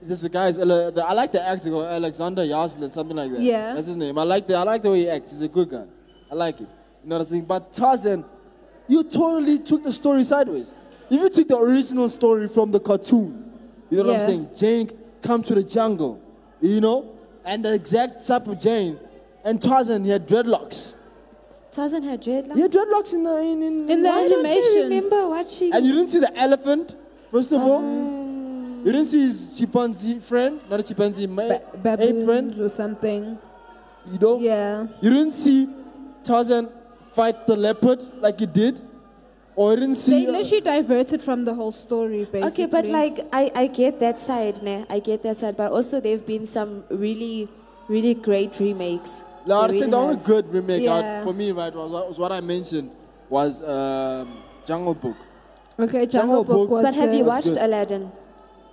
This 0.02 0.22
the 0.22 0.30
guy's. 0.30 0.58
uh, 0.58 0.66
the- 0.66 1.06
I 1.06 1.14
like 1.14 1.32
the 1.32 1.42
actor 1.42 1.70
called 1.70 1.86
Alexander 1.86 2.42
Yaslin, 2.44 2.92
something 2.94 3.16
like 3.16 3.32
that. 3.32 3.42
Yeah. 3.42 3.74
that's 3.74 3.88
his 3.88 3.96
name. 3.96 4.18
I 4.20 4.24
like 4.24 4.48
the. 4.48 4.56
I 4.56 4.64
like 4.64 4.82
the 4.82 4.92
way 4.92 5.00
he 5.00 5.10
acts. 5.10 5.32
He's 5.32 5.42
a 5.42 5.48
good 5.48 5.70
guy. 5.70 5.86
I 6.32 6.36
like 6.36 6.56
it. 6.62 6.68
You 7.04 7.10
know 7.10 7.16
what 7.16 7.22
I'm 7.22 7.28
saying? 7.28 7.46
But 7.46 7.74
Tarzan, 7.74 8.26
you 8.88 9.04
totally 9.04 9.60
took 9.60 9.82
the 9.84 9.92
story 9.92 10.24
sideways. 10.24 10.74
If 11.10 11.22
you 11.22 11.30
took 11.30 11.48
the 11.48 11.58
original 11.58 12.10
story 12.10 12.48
from 12.48 12.72
the 12.72 12.80
cartoon, 12.80 13.52
you 13.90 13.98
know 14.04 14.12
what 14.12 14.22
I'm 14.22 14.26
saying? 14.26 14.50
Jane 14.58 14.92
come 15.22 15.42
to 15.44 15.54
the 15.56 15.64
jungle, 15.64 16.20
you 16.62 16.82
know, 16.82 17.12
and 17.46 17.64
the 17.64 17.74
exact 17.74 18.26
type 18.28 18.48
of 18.48 18.60
Jane, 18.60 19.00
and 19.46 19.62
Tarzan 19.62 20.04
he 20.04 20.10
had 20.12 20.28
dreadlocks. 20.28 20.94
Tarzan 21.72 22.04
had 22.04 22.22
dreadlocks. 22.22 22.56
He 22.56 22.62
had 22.62 22.72
dreadlocks 22.72 23.14
in 23.14 23.24
the 23.24 23.36
in, 23.52 23.64
in, 23.64 23.90
In 23.90 24.04
the 24.04 24.10
Why 24.10 24.28
don't 24.28 24.46
I 24.46 24.50
animation. 24.50 24.82
remember 24.90 25.28
watching? 25.30 25.74
And 25.74 25.86
you 25.86 25.94
didn't 25.94 26.10
see 26.10 26.20
the 26.20 26.34
elephant, 26.38 26.96
first 27.32 27.52
of 27.52 27.62
all. 27.62 27.78
Um, 27.78 28.82
You 28.86 28.92
didn't 28.92 29.08
see 29.14 29.22
his 29.28 29.38
chimpanzee 29.58 30.20
friend, 30.20 30.60
not 30.70 30.80
a 30.80 30.84
chimpanzee, 30.84 31.26
ma- 31.28 31.58
Ba- 31.86 31.98
ape 32.08 32.20
friend. 32.26 32.50
or 32.66 32.70
something. 32.70 33.24
You 34.12 34.20
know. 34.24 34.34
Yeah. 34.40 34.86
You 35.02 35.10
didn't 35.16 35.32
see 35.44 35.68
Tarzan 36.24 36.70
fight 37.18 37.48
the 37.48 37.56
leopard 37.56 38.00
like 38.26 38.40
he 38.40 38.46
did. 38.62 38.76
or 39.56 39.72
you 39.74 39.78
didn't 39.82 39.96
see. 39.96 40.26
They 40.26 40.32
literally 40.38 40.62
diverted 40.62 41.20
from 41.28 41.46
the 41.50 41.54
whole 41.60 41.72
story, 41.72 42.22
basically. 42.32 42.44
Okay, 42.52 42.68
but 42.78 42.86
like 43.00 43.16
I, 43.42 43.44
I 43.64 43.66
get 43.82 44.00
that 44.06 44.20
side, 44.20 44.62
ne? 44.62 44.86
I 44.90 45.00
get 45.10 45.24
that 45.28 45.38
side, 45.42 45.56
but 45.58 45.72
also 45.72 46.00
there've 46.00 46.28
been 46.34 46.46
some 46.46 46.72
really, 47.06 47.50
really 47.88 48.14
great 48.14 48.60
remakes. 48.60 49.24
No, 49.48 49.62
I 49.62 49.68
think 49.68 49.80
really 49.80 49.92
the 49.92 49.98
only 49.98 50.16
good 50.26 50.52
remake 50.52 50.82
Yeah. 50.84 50.94
out 51.20 51.24
for 51.26 51.34
me, 51.34 51.52
right, 51.52 51.74
was, 51.74 51.92
was 51.92 52.18
what 52.20 52.32
I 52.32 52.42
mentioned 52.42 52.90
was 53.30 53.62
um, 53.64 54.42
Jungle 54.66 54.96
Book. 54.96 55.18
Okay, 55.80 56.06
Jungle 56.06 56.08
Jungle 56.08 56.44
Book 56.44 56.58
Book. 56.58 56.70
was 56.70 56.84
But 56.86 56.94
have 56.96 57.14
you 57.14 57.26
watched. 57.26 57.48
Aladdin? 57.58 58.12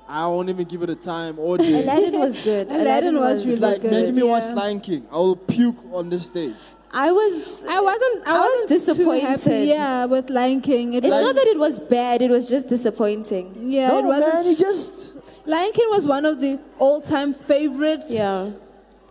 I 0.08 0.26
won't 0.26 0.48
even 0.48 0.66
give 0.66 0.82
it 0.82 0.90
a 0.90 0.94
time 0.94 1.38
or 1.38 1.56
day. 1.58 1.82
Aladdin 1.82 2.18
was 2.18 2.36
good. 2.38 2.68
Aladdin 2.70 3.18
was 3.18 3.40
It's 3.40 3.46
really 3.46 3.60
like 3.60 3.80
good, 3.82 3.90
making 3.90 4.14
me 4.16 4.22
watch 4.22 4.44
yeah. 4.44 4.54
Lion 4.54 4.80
King. 4.80 5.06
I 5.10 5.16
will 5.16 5.36
puke 5.36 5.76
on 5.92 6.08
this 6.10 6.26
stage. 6.26 6.54
I 6.94 7.10
was. 7.10 7.64
I 7.66 7.80
wasn't. 7.80 8.26
I, 8.28 8.36
I 8.36 8.38
was 8.38 8.50
wasn't 8.50 8.68
Too 8.68 8.74
disappointed. 8.74 9.22
happy, 9.28 9.64
yeah, 9.68 10.04
with 10.04 10.28
Lion 10.28 10.60
King. 10.60 10.92
It 10.94 11.04
It's 11.04 11.10
was, 11.10 11.22
not 11.24 11.34
that 11.36 11.46
it 11.46 11.58
was 11.58 11.78
bad. 11.78 12.20
It 12.20 12.30
was 12.30 12.48
just 12.48 12.68
disappointing. 12.68 13.54
Yeah, 13.70 13.88
no, 13.88 13.98
it 14.00 14.04
wasn't. 14.04 14.34
man, 14.34 14.46
you 14.46 14.56
just. 14.56 15.12
Lion 15.46 15.72
King 15.72 15.88
was 15.90 16.04
one 16.06 16.26
of 16.26 16.40
the 16.40 16.58
all-time 16.78 17.32
favorites. 17.34 18.06
Yeah. 18.12 18.50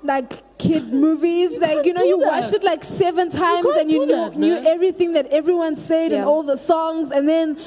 Like 0.04 0.58
kid 0.58 0.92
movies. 0.94 1.58
Like 1.60 1.86
you 1.86 1.94
know, 1.94 2.04
you 2.04 2.20
that. 2.20 2.28
watched 2.28 2.54
it 2.54 2.64
like 2.64 2.84
seven 2.84 3.30
times 3.30 3.66
can't 3.66 3.82
and 3.82 3.92
you 3.92 4.00
knew, 4.06 4.16
that, 4.16 4.38
knew 4.38 4.56
everything 4.58 5.14
that 5.14 5.28
everyone 5.28 5.76
said 5.76 6.12
and 6.12 6.26
all 6.26 6.44
the 6.44 6.58
songs, 6.58 7.12
and 7.12 7.28
then 7.30 7.58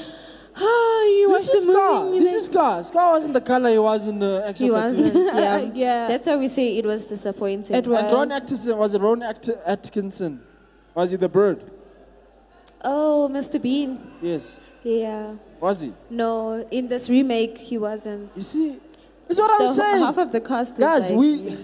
ah, 0.56 1.02
you 1.04 1.28
This 1.32 1.46
watched 1.46 1.54
is 1.56 1.66
the 1.66 1.72
Scar. 1.72 2.04
movie. 2.04 2.18
This 2.20 2.28
and 2.28 2.36
is 2.36 2.44
Scar. 2.46 2.82
Scar 2.82 3.12
wasn't 3.12 3.34
the 3.34 3.40
color 3.40 3.70
he 3.70 3.78
was 3.78 4.06
in 4.06 4.18
the 4.18 4.44
actual 4.46 4.64
He 4.66 4.70
wasn't. 4.70 5.14
Yeah. 5.14 5.58
Yeah. 5.74 6.08
That's 6.08 6.26
why 6.26 6.36
we 6.36 6.48
say 6.48 6.76
it 6.78 6.84
was 6.84 7.06
disappointing. 7.06 7.74
It 7.76 7.86
was. 7.86 7.98
And 8.00 8.12
Rowan 8.12 8.32
Atkinson 8.32 8.76
was 8.76 8.94
it 8.94 9.00
Ron 9.00 9.22
Act- 9.22 9.50
Atkinson? 9.64 10.40
Was 10.94 11.10
he 11.12 11.16
the 11.16 11.28
bird? 11.28 11.70
Oh, 12.84 13.28
Mr. 13.32 13.60
Bean. 13.60 13.98
Yes. 14.20 14.58
Yeah. 14.82 15.34
Was 15.60 15.80
he? 15.80 15.92
No, 16.10 16.66
in 16.70 16.88
this 16.88 17.08
remake, 17.08 17.56
he 17.58 17.78
wasn't. 17.78 18.30
You 18.36 18.42
see, 18.42 18.78
it's 19.28 19.38
what 19.38 19.58
The, 19.58 19.64
I'm 19.68 19.74
saying. 19.74 20.04
half 20.04 20.18
of 20.18 20.30
the 20.32 20.40
cast 20.40 20.72
was 20.72 20.80
Guys, 20.80 21.08
like, 21.10 21.18
we 21.18 21.56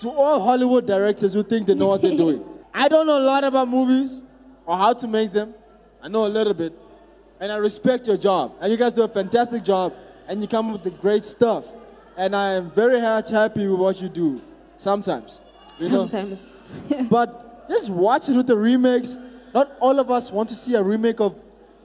to 0.00 0.10
all 0.10 0.40
Hollywood 0.40 0.86
directors 0.86 1.34
who 1.34 1.42
think 1.42 1.66
they 1.66 1.74
know 1.74 1.88
what 1.88 2.02
they're 2.02 2.16
doing. 2.24 2.42
I 2.72 2.88
don't 2.88 3.06
know 3.06 3.18
a 3.18 3.20
lot 3.20 3.44
about 3.44 3.68
movies 3.68 4.22
or 4.66 4.76
how 4.76 4.92
to 4.92 5.08
make 5.08 5.32
them. 5.32 5.54
I 6.02 6.08
know 6.08 6.26
a 6.26 6.28
little 6.28 6.54
bit, 6.54 6.72
and 7.40 7.52
I 7.52 7.56
respect 7.56 8.06
your 8.06 8.16
job. 8.16 8.54
And 8.60 8.70
you 8.72 8.78
guys 8.78 8.94
do 8.94 9.02
a 9.02 9.08
fantastic 9.08 9.62
job, 9.64 9.94
and 10.28 10.40
you 10.40 10.48
come 10.48 10.68
up 10.68 10.72
with 10.74 10.84
the 10.84 10.90
great 10.90 11.24
stuff. 11.24 11.64
And 12.16 12.34
I 12.34 12.52
am 12.52 12.70
very 12.70 13.00
happy 13.00 13.66
with 13.68 13.80
what 13.80 14.00
you 14.00 14.08
do. 14.08 14.40
Sometimes, 14.78 15.38
you 15.78 15.88
sometimes. 15.88 16.48
But 17.10 17.68
just 17.68 17.90
watch 17.90 18.28
it 18.28 18.36
with 18.36 18.46
the 18.46 18.56
remakes. 18.56 19.16
Not 19.52 19.72
all 19.80 19.98
of 19.98 20.10
us 20.10 20.30
want 20.30 20.48
to 20.50 20.54
see 20.54 20.74
a 20.74 20.82
remake 20.82 21.20
of. 21.20 21.34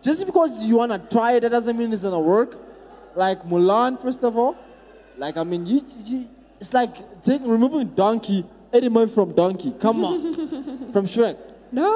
Just 0.02 0.26
because 0.26 0.64
you 0.64 0.76
want 0.76 0.92
to 0.92 1.00
try 1.16 1.34
it, 1.34 1.42
that 1.42 1.50
doesn't 1.50 1.78
mean 1.78 1.92
it's 1.92 2.04
gonna 2.04 2.20
work. 2.20 2.56
Like 3.16 3.44
Mulan, 3.44 4.02
first 4.02 4.24
of 4.24 4.38
all. 4.38 4.56
Like 5.18 5.38
I 5.38 5.44
mean, 5.44 5.66
you, 5.66 5.82
you 6.06 6.30
it's 6.60 6.74
like 6.74 7.22
taking 7.22 7.48
removing 7.48 7.90
Donkey, 7.90 8.46
Eddie 8.72 8.90
Murphy 8.90 9.14
from 9.14 9.34
Donkey. 9.34 9.72
Come 9.80 10.06
on, 10.06 10.34
from 10.94 11.06
Shrek. 11.06 11.38
No, 11.72 11.92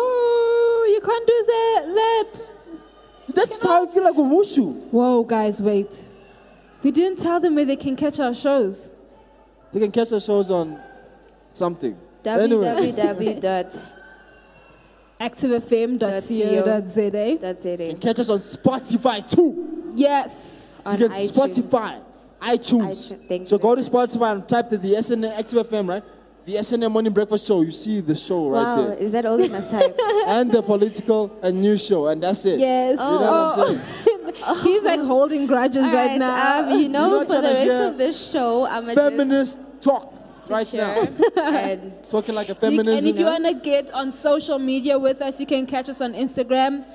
you 0.85 1.01
can't 1.03 1.27
do 1.27 1.43
that. 1.47 1.83
That. 1.87 2.47
That's 3.35 3.61
how 3.61 3.87
I 3.87 3.93
feel 3.93 4.03
like 4.03 4.15
with 4.15 4.25
Wushu. 4.25 4.73
Whoa, 4.91 5.23
guys, 5.23 5.61
wait. 5.61 6.03
We 6.81 6.91
didn't 6.91 7.19
tell 7.19 7.39
them 7.39 7.55
where 7.55 7.65
they 7.65 7.75
can 7.75 7.95
catch 7.95 8.19
our 8.19 8.33
shows. 8.33 8.89
They 9.71 9.79
can 9.79 9.91
catch 9.91 10.11
our 10.11 10.19
shows 10.19 10.49
on 10.51 10.79
something. 11.51 11.97
Anyway, 12.25 12.65
www.that's 12.65 13.77
activefm.co.za. 15.19 17.81
it. 17.81 17.91
and 17.91 18.01
catch 18.01 18.19
us 18.19 18.29
on 18.29 18.39
Spotify 18.39 19.27
too. 19.29 19.91
Yes. 19.95 20.81
On 20.85 20.99
you 20.99 21.07
get 21.07 21.17
iTunes. 21.17 21.31
Spotify, 21.31 22.01
iTunes. 22.41 23.11
iTunes, 23.11 23.27
thank 23.27 23.47
so 23.47 23.55
you 23.55 23.61
go 23.61 23.75
to 23.75 23.81
very 23.81 24.07
Spotify 24.07 24.31
and 24.33 24.47
type 24.47 24.69
the, 24.69 24.77
the 24.77 24.93
SNM 24.93 25.37
Active 25.37 25.67
FM, 25.69 25.89
right? 25.89 26.03
The 26.45 26.55
SNM 26.55 26.91
Morning 26.91 27.13
Breakfast 27.13 27.45
Show. 27.45 27.61
You 27.61 27.71
see 27.71 27.99
the 28.01 28.15
show 28.15 28.49
right 28.49 28.63
Wow, 28.63 28.87
there. 28.87 28.97
is 28.97 29.11
that 29.11 29.25
all 29.25 29.37
they 29.37 29.49
must 29.49 29.69
type? 29.69 29.95
and 30.27 30.51
the 30.51 30.61
political 30.63 31.37
and 31.43 31.61
news 31.61 31.85
show, 31.85 32.07
and 32.07 32.23
that's 32.23 32.45
it. 32.45 32.59
Yes. 32.59 32.97
You 32.97 33.05
know 33.05 33.53
what 33.55 33.69
I'm 33.69 33.81
Oh. 34.41 34.61
He's 34.63 34.83
like 34.83 35.01
holding 35.01 35.47
grudges 35.47 35.83
All 35.85 35.91
right, 35.93 36.11
right, 36.11 36.17
now. 36.19 36.59
um, 36.69 36.79
you 36.79 36.87
know, 36.87 37.25
for 37.25 37.41
the 37.41 37.49
rest 37.49 37.71
of 37.71 37.97
this 37.97 38.31
show, 38.31 38.65
I'm 38.65 38.83
gonna 38.85 38.95
Feminist 38.95 39.57
talk 39.81 40.13
right 40.49 40.73
now. 40.73 41.05
and 41.37 42.03
Talking 42.03 42.35
like 42.35 42.49
a 42.49 42.55
feminist. 42.55 42.99
and 42.99 43.07
if 43.07 43.17
you 43.17 43.25
want 43.25 43.45
to 43.45 43.53
get 43.53 43.91
on 43.91 44.11
social 44.11 44.59
media 44.59 44.97
with 44.97 45.21
us, 45.21 45.39
you 45.39 45.45
can 45.45 45.65
catch 45.65 45.89
us 45.89 46.01
on 46.01 46.13
Instagram 46.13 46.85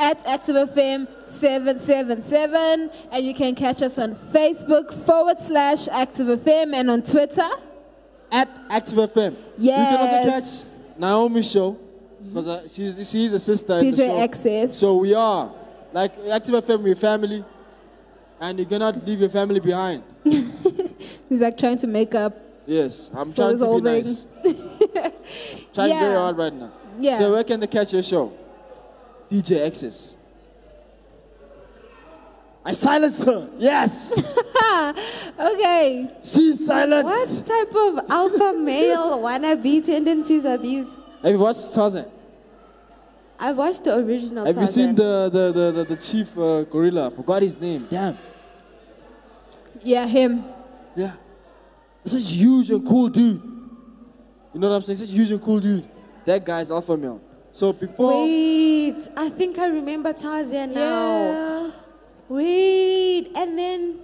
at 0.00 0.24
ActiveFM777. 0.24 2.90
And 3.12 3.24
you 3.24 3.34
can 3.34 3.54
catch 3.54 3.82
us 3.82 3.98
on 3.98 4.14
Facebook 4.14 4.92
forward 5.06 5.38
slash 5.40 5.86
ActiveFM 5.88 6.74
and 6.74 6.90
on 6.90 7.02
Twitter. 7.02 7.48
at 8.32 8.48
Active 8.70 8.98
FM. 8.98 9.36
Yes. 9.58 9.78
You 9.78 9.84
can 9.96 10.00
also 10.00 10.24
catch 10.30 10.46
Naomi's 10.98 11.50
show 11.50 11.76
because 12.24 12.46
uh, 12.48 12.68
she's 12.68 13.10
she's 13.10 13.32
a 13.32 13.38
sister. 13.38 13.74
DJ. 13.74 14.20
Access. 14.22 14.76
So 14.78 14.96
we 14.96 15.14
are 15.14 15.52
like 15.92 16.12
Active 16.30 16.64
FM, 16.64 16.82
we're 16.82 16.94
family, 16.94 17.44
and 18.40 18.58
you 18.58 18.66
cannot 18.66 19.04
leave 19.06 19.20
your 19.20 19.30
family 19.30 19.60
behind. 19.60 20.02
He's 21.28 21.40
like 21.40 21.56
trying 21.58 21.78
to 21.78 21.86
make 21.86 22.14
up. 22.14 22.36
Yes, 22.66 23.08
I'm 23.14 23.32
trying 23.32 23.58
to 23.58 23.74
be 23.74 23.80
nice. 23.80 24.26
trying 25.74 25.76
very 25.90 25.90
Yeah. 26.12 26.18
hard 26.18 26.36
right 26.36 26.52
now. 26.54 26.70
Yeah. 27.00 27.18
So 27.18 27.32
where 27.32 27.44
can 27.44 27.60
they 27.60 27.66
catch 27.66 27.92
your 27.92 28.02
show? 28.02 28.32
DJ 29.30 29.66
Access. 29.66 30.16
I 32.64 32.72
silenced 32.72 33.24
her. 33.24 33.48
Yes, 33.58 34.36
Okay. 35.38 36.10
she's 36.22 36.66
silenced. 36.66 37.06
what 37.06 37.46
type 37.46 37.74
of 37.74 38.10
alpha 38.10 38.52
male 38.52 39.18
wannabe 39.24 39.82
tendencies 39.84 40.44
are 40.44 40.58
these? 40.58 40.86
Have 41.22 41.32
you 41.32 41.38
watched 41.38 41.72
Tarzan? 41.74 42.04
I 43.38 43.52
watched 43.52 43.84
the 43.84 43.96
original. 43.96 44.44
Have 44.44 44.56
you 44.58 44.66
seen 44.66 44.94
the 44.94 45.30
the 45.32 45.52
the, 45.52 45.72
the, 45.72 45.84
the 45.84 45.96
chief 45.96 46.36
uh, 46.36 46.64
gorilla? 46.64 47.06
I 47.06 47.10
forgot 47.10 47.40
his 47.42 47.58
name. 47.58 47.86
Damn. 47.90 48.18
Yeah, 49.82 50.06
him. 50.06 50.44
Yeah. 50.94 51.12
This 52.04 52.12
is 52.12 52.30
huge 52.30 52.70
and 52.70 52.86
cool 52.86 53.08
dude. 53.08 53.40
You 54.52 54.60
know 54.60 54.68
what 54.68 54.76
I'm 54.76 54.82
saying? 54.82 54.98
Such 54.98 55.08
a 55.08 55.12
huge 55.12 55.30
and 55.30 55.40
cool 55.40 55.60
dude. 55.60 55.88
That 56.26 56.44
guy's 56.44 56.70
alpha 56.70 56.94
male. 56.96 57.20
So 57.52 57.72
before 57.72 58.24
Wait, 58.24 58.79
I 59.16 59.28
think 59.30 59.58
I 59.58 59.66
remember 59.68 60.12
Tarzan 60.12 60.72
now. 60.74 61.24
Yeah. 61.24 61.70
Wait, 62.28 63.32
and 63.34 63.58
then 63.58 63.98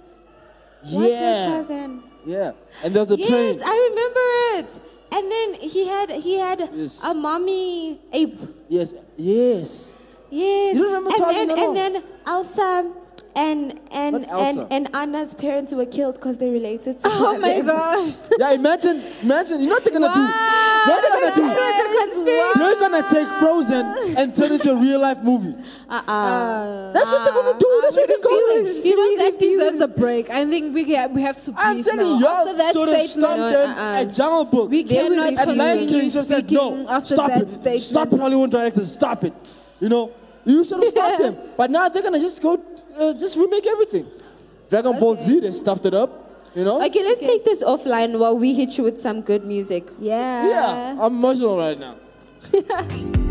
what's 0.81 1.09
that 1.09 1.09
yeah, 1.09 1.45
Tarzan? 1.49 2.03
yeah, 2.25 2.51
and 2.83 2.93
there's 2.95 3.11
a 3.11 3.17
yes, 3.17 3.29
train. 3.29 3.55
Yes, 3.57 3.61
I 3.65 3.75
remember 3.89 4.25
it. 4.59 4.79
And 5.09 5.31
then 5.31 5.53
he 5.55 5.87
had 5.87 6.09
he 6.11 6.37
had 6.37 6.69
Yes. 6.73 7.01
a 7.03 7.13
mommy 7.13 7.99
ape. 8.11 8.39
Yes, 8.67 8.93
yes. 9.15 9.93
Yes. 10.29 10.75
You 10.75 10.83
don't 10.83 10.93
remember 10.93 11.09
and 11.11 11.17
Tarzan 11.23 11.47
then 11.47 11.57
at 11.57 11.59
all? 11.63 11.67
and 11.69 11.77
then 11.95 12.03
Elsa 12.25 12.91
and 13.37 13.79
and 13.91 14.13
Not 14.23 14.29
Elsa. 14.31 14.61
and 14.71 14.87
and 14.87 14.95
Anna's 14.95 15.33
parents 15.33 15.71
were 15.73 15.85
killed 15.85 16.15
because 16.15 16.37
they 16.37 16.49
related 16.49 16.99
to 17.01 17.07
Oh 17.11 17.37
my 17.39 17.61
Tarzan. 17.61 17.65
gosh. 17.67 18.13
Yeah, 18.39 18.51
imagine, 18.51 19.03
imagine. 19.21 19.61
You 19.61 19.67
know 19.69 19.75
what 19.75 19.83
they're 19.83 19.93
gonna 19.93 20.13
do? 20.13 20.19
You 20.19 20.25
know 20.25 20.95
what 20.95 21.01
they're 21.03 21.21
gonna 21.21 21.35
do? 21.35 21.47
That 21.47 21.87
was 21.87 21.87
a 21.87 22.15
conspiracy. 22.15 22.59
They're 22.59 22.79
gonna 22.79 23.05
take 23.09 23.27
Frozen 23.39 23.85
and 24.17 24.35
turn 24.35 24.51
it 24.51 24.51
into 24.53 24.71
a 24.71 24.75
real 24.75 24.99
life 24.99 25.19
movie. 25.23 25.55
Uh-uh. 25.89 26.11
Uh, 26.11 26.91
That's 26.93 27.05
what 27.05 27.23
they're 27.25 27.33
gonna 27.33 27.59
do. 27.59 27.79
That's 27.83 27.95
where 27.95 28.07
they're 28.07 28.19
going. 28.19 28.65
You 28.85 28.95
know, 28.95 29.23
that 29.25 29.39
deserves 29.39 29.79
a 29.81 29.87
break. 29.87 30.29
I 30.29 30.45
think 30.45 30.73
we, 30.73 30.95
ha- 30.95 31.07
we 31.07 31.21
have 31.21 31.37
to 31.45 31.53
I'm 31.55 31.75
breathe 31.75 31.85
telling 31.85 32.19
now. 32.19 32.19
you, 32.19 32.27
After 32.27 32.57
that 32.57 32.75
y'all 32.75 32.85
should 32.85 32.95
have 32.95 33.09
statement, 33.09 33.25
stopped 33.25 33.37
No, 33.39 33.51
them 33.51 33.69
uh-uh. 33.77 34.01
at 34.01 34.13
Jungle 34.13 34.45
Book. 34.45 34.69
we 34.71 34.83
They 34.83 35.03
will 35.03 35.09
cannot 35.09 35.29
be 35.29 35.37
And 35.51 35.57
Lion 35.57 35.77
continue 35.79 36.01
King 36.01 36.09
just 36.09 36.27
said, 36.27 36.37
speaking 36.47 36.57
no, 36.85 36.89
after 36.89 37.15
stop 37.15 37.27
that 37.29 37.41
it. 37.43 37.49
statement. 37.49 37.81
Stop 37.81 38.13
it, 38.13 38.19
Hollywood 38.19 38.51
directors, 38.51 38.91
stop 38.93 39.23
it. 39.23 39.33
You 39.79 39.89
know, 39.89 40.11
you 40.45 40.63
should 40.63 40.79
have 40.79 40.89
stopped 40.89 41.19
them. 41.23 41.37
But 41.57 41.69
now 41.71 41.89
they're 41.89 42.03
gonna 42.03 42.19
just 42.19 42.41
go, 42.41 42.61
uh, 42.97 43.13
just 43.13 43.37
remake 43.37 43.65
everything. 43.67 44.07
Dragon 44.69 44.99
Ball 44.99 45.17
Z, 45.17 45.39
they 45.39 45.51
stuffed 45.51 45.85
it 45.85 45.93
up. 45.93 46.23
You 46.55 46.63
know? 46.63 46.83
Okay, 46.83 47.03
let's 47.03 47.19
take 47.19 47.45
this 47.45 47.63
offline 47.63 48.17
while 48.17 48.37
we 48.37 48.53
hit 48.53 48.77
you 48.77 48.83
with 48.83 48.99
some 48.99 49.21
good 49.21 49.45
music. 49.45 49.87
Yeah. 49.99 50.47
yeah, 50.47 50.97
I'm 50.99 51.13
emotional 51.13 51.57
right 51.57 51.77
now. 51.79 51.95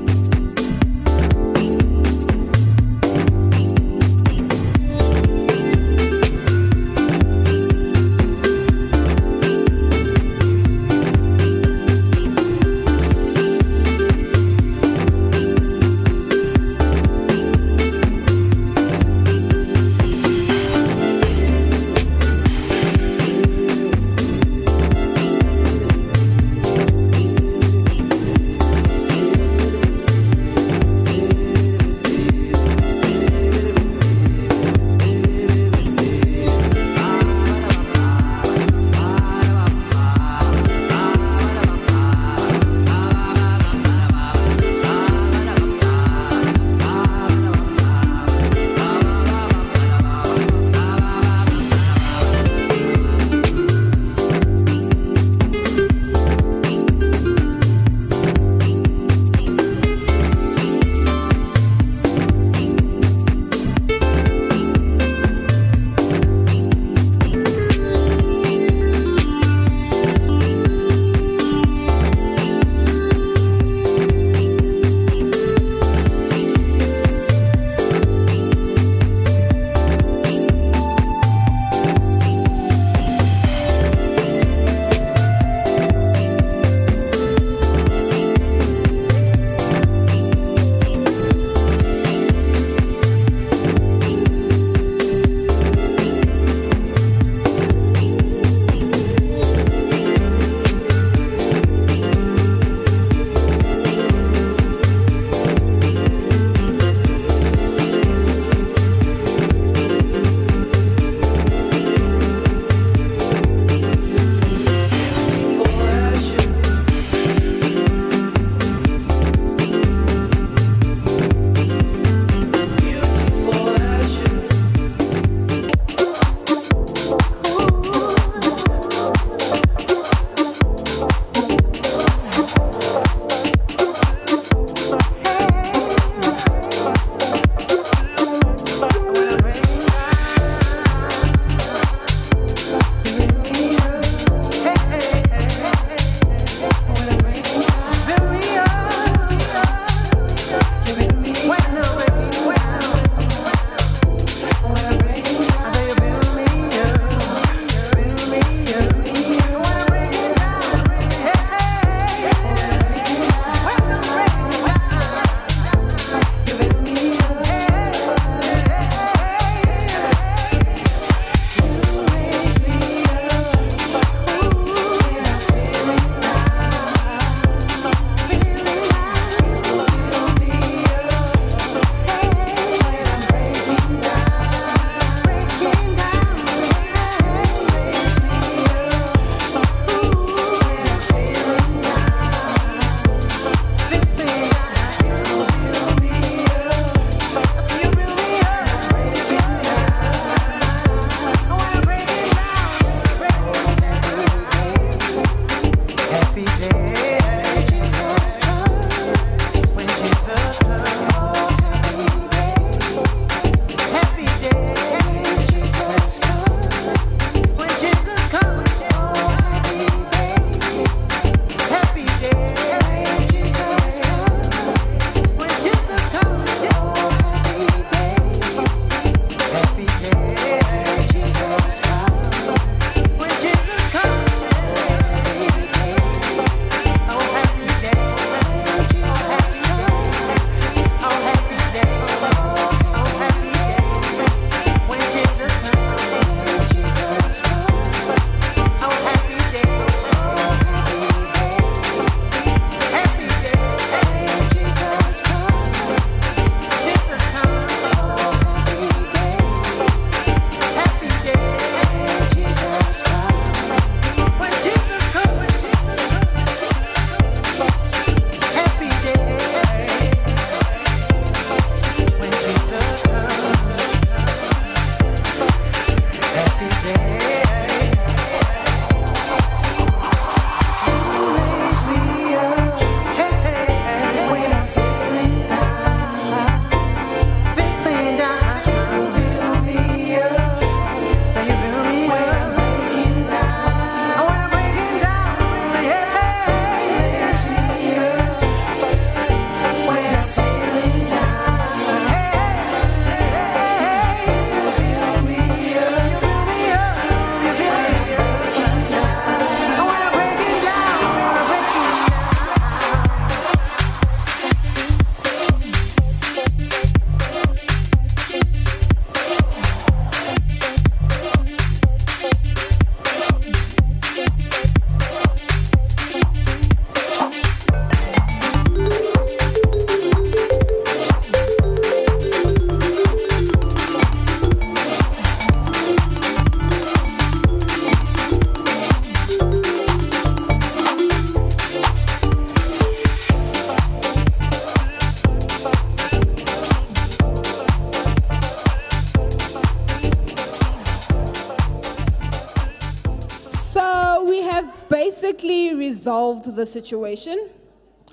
the 356.57 356.67
situation. 356.67 357.51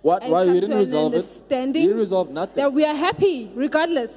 What? 0.01 0.21
Why 0.27 0.43
you 0.43 0.59
didn't 0.59 0.77
resolve 0.77 1.13
it? 1.13 1.25
You 1.49 1.73
didn't 1.73 1.97
resolve 1.97 2.29
nothing. 2.29 2.55
That 2.55 2.71
we 2.71 2.85
are 2.85 2.93
happy 2.95 3.49
regardless. 3.55 4.11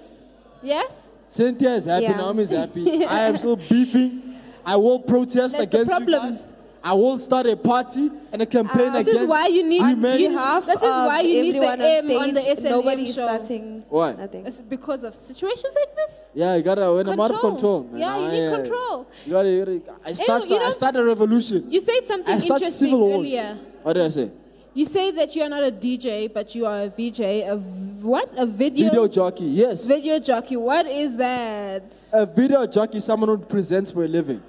Yes? 0.62 1.06
Cynthia 1.28 1.74
is 1.74 1.86
happy. 1.86 2.04
Yeah. 2.04 2.16
Naomi 2.16 2.42
is 2.42 2.50
happy. 2.50 3.04
I 3.06 3.20
am 3.20 3.36
still 3.36 3.56
beefing. 3.56 4.38
I 4.64 4.76
will 4.76 4.98
protest 4.98 5.56
That's 5.56 5.70
the 5.70 5.80
against 5.80 6.00
you 6.00 6.06
guys. 6.06 6.46
I 6.86 6.92
will 6.92 7.18
start 7.18 7.46
a 7.46 7.56
party 7.56 8.10
and 8.32 8.40
a 8.42 8.46
campaign 8.46 8.88
Uh, 8.94 9.02
This 9.02 9.08
is 9.22 9.26
why 9.26 9.46
you 9.48 9.62
need 9.72 9.82
women. 9.82 10.20
you 10.20 10.30
have. 10.38 10.64
This 10.66 10.76
is 10.76 10.96
why 11.08 11.20
you 11.20 11.42
need 11.42 11.56
the 11.56 11.66
everyone 11.66 11.80
M 11.80 12.10
on 12.22 12.34
the 12.34 12.42
stage, 12.42 12.58
SNM 12.58 12.70
Nobody's 12.70 13.08
show. 13.14 13.26
starting 13.26 13.82
Why? 13.88 14.12
nothing. 14.12 14.46
It's 14.46 14.60
because 14.60 15.02
of 15.02 15.12
situations 15.12 15.74
like 15.80 15.92
this. 15.96 16.12
Yeah, 16.34 16.54
you 16.54 16.62
gotta 16.62 16.86
when 16.96 17.08
I'm 17.08 17.18
out 17.18 17.32
of 17.32 17.40
Control. 17.40 17.52
control. 17.52 17.82
man. 17.90 18.00
Yeah, 18.00 18.16
you 18.20 18.24
I, 18.26 18.30
need 18.30 18.46
uh, 18.46 18.56
control. 18.56 19.06
You 19.26 19.32
gotta, 19.32 19.50
you 19.50 19.64
gotta 19.64 19.98
I 20.04 20.12
start, 20.12 20.42
you 20.48 20.58
know- 20.60 20.66
I 20.66 20.70
start 20.70 20.94
a 20.94 21.04
revolution. 21.04 21.66
You 21.74 21.80
said 21.80 22.06
something 22.06 22.34
I 22.34 22.38
start 22.38 22.62
interesting 22.62 22.86
civil 22.90 23.00
wars. 23.00 23.14
earlier. 23.26 23.58
What 23.82 23.92
did 23.94 24.04
I 24.06 24.08
say? 24.10 24.30
You 24.74 24.84
say 24.84 25.10
that 25.10 25.34
you 25.34 25.42
are 25.42 25.48
not 25.48 25.64
a 25.64 25.72
DJ, 25.72 26.32
but 26.32 26.54
you 26.54 26.66
are 26.66 26.82
a 26.82 26.88
VJ. 26.88 27.20
A 27.48 27.56
v- 27.56 28.06
what? 28.06 28.28
A 28.36 28.46
video 28.46 28.84
Video 28.90 29.08
jockey. 29.08 29.46
Yes. 29.46 29.86
video 29.88 30.20
jockey. 30.20 30.54
What 30.56 30.86
is 30.86 31.16
that? 31.16 31.96
A 32.12 32.26
video 32.26 32.64
jockey 32.66 32.98
is 32.98 33.04
someone 33.04 33.28
who 33.30 33.38
presents 33.38 33.90
for 33.90 34.04
a 34.04 34.08
living. 34.08 34.40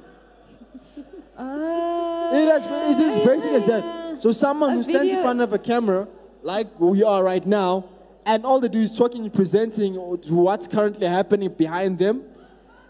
Uh, 1.38 1.94
It 2.34 2.48
is, 2.48 2.66
it 2.66 3.06
is 3.06 3.26
basic 3.26 3.52
as 3.52 3.66
that. 3.68 4.22
So 4.22 4.32
someone 4.32 4.72
A 4.72 4.74
who 4.76 4.84
stands 4.84 5.12
in 5.12 5.22
front 5.22 5.42
of 5.42 5.54
a 5.54 5.60
camera, 5.60 6.08
like 6.42 6.68
we 6.80 7.04
are 7.04 7.24
right 7.24 7.46
now, 7.46 7.86
and 8.26 8.46
all 8.46 8.60
they 8.60 8.68
do 8.68 8.80
is 8.80 8.98
talking 8.98 9.24
and 9.24 9.34
presenting 9.34 9.94
what's 9.96 10.68
currently 10.68 11.08
happening 11.08 11.50
behind 11.54 11.98
them, 12.00 12.24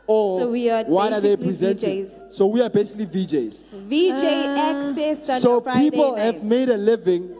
or 0.08 0.40
So 0.40 0.52
we 0.52 0.70
are 0.70 0.84
what 0.86 1.12
are 1.14 1.22
they 1.22 1.36
basically 1.36 1.48
presenting? 1.76 2.06
VJs. 2.06 2.34
So 2.34 2.48
we 2.48 2.62
are 2.62 2.70
basically 2.70 3.06
VJs. 3.08 3.64
VJ 3.74 4.24
access 4.58 5.30
on 5.30 5.42
so 5.42 5.62
Friday 5.62 5.90
people 5.92 6.14
night. 6.16 6.22
have 6.22 6.44
made 6.44 6.70
a 6.70 6.78
living 6.78 7.36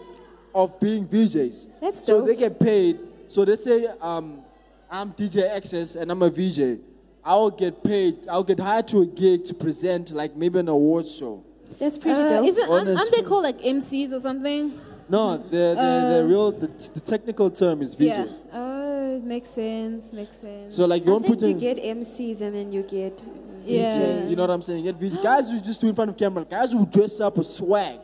of 0.54 0.80
being 0.80 1.08
VJs. 1.08 1.68
That's 1.82 2.06
So 2.06 2.22
they 2.22 2.36
get 2.36 2.60
paid. 2.60 3.00
So 3.30 3.46
they 3.46 3.56
say, 3.56 3.88
um, 4.02 4.42
I'm 4.90 5.12
DJ 5.14 5.50
Access 5.50 5.96
and 5.96 6.12
I'm 6.12 6.22
a 6.22 6.30
VJ. 6.30 6.80
I'll 7.24 7.50
get 7.52 7.84
paid. 7.84 8.28
I'll 8.30 8.44
get 8.44 8.60
hired 8.60 8.88
to 8.90 9.02
a 9.02 9.06
gig 9.06 9.44
to 9.46 9.54
present 9.54 10.12
like 10.12 10.36
maybe 10.36 10.60
an 10.60 10.70
award 10.70 11.08
show. 11.08 11.44
That's 11.80 11.98
pretty 11.98 12.20
uh, 12.20 12.28
dope. 12.30 12.48
is 12.48 12.58
it, 12.58 12.70
aren't, 12.70 12.90
aren't 12.98 13.12
they 13.12 13.22
called 13.22 13.44
like 13.44 13.60
MCs 13.62 14.12
or 14.14 14.20
something? 14.20 14.80
No, 15.10 15.38
the 15.38 15.58
the, 15.76 16.14
the 16.18 16.26
real 16.28 16.52
the, 16.52 16.68
the 16.96 17.00
technical 17.00 17.50
term 17.50 17.82
is 17.82 17.96
VJ. 17.96 18.02
Uh, 18.02 18.06
Yeah. 18.06 18.26
Oh, 18.54 19.20
makes 19.24 19.50
sense. 19.50 20.12
Makes 20.14 20.38
sense. 20.38 20.76
So 20.76 20.86
like 20.86 21.06
you 21.06 21.10
I 21.10 21.14
won't 21.14 21.26
think 21.26 21.40
put 21.40 21.48
you 21.48 21.54
get 21.54 21.78
MCs 21.78 22.42
and 22.42 22.54
then 22.56 22.72
you 22.72 22.84
get 22.84 23.24
Yeah. 23.64 24.00
VJs. 24.00 24.30
you 24.30 24.36
know 24.36 24.42
what 24.44 24.50
I'm 24.52 24.62
saying? 24.62 24.84
Get 24.84 24.96
VJ. 24.96 25.22
Guys 25.24 25.50
who 25.52 25.60
just 25.62 25.80
do 25.82 25.88
in 25.88 25.96
front 25.96 26.10
of 26.12 26.18
camera, 26.18 26.44
guys 26.46 26.72
who 26.72 26.86
dress 26.86 27.20
up 27.22 27.38
with 27.38 27.48
swag, 27.48 28.00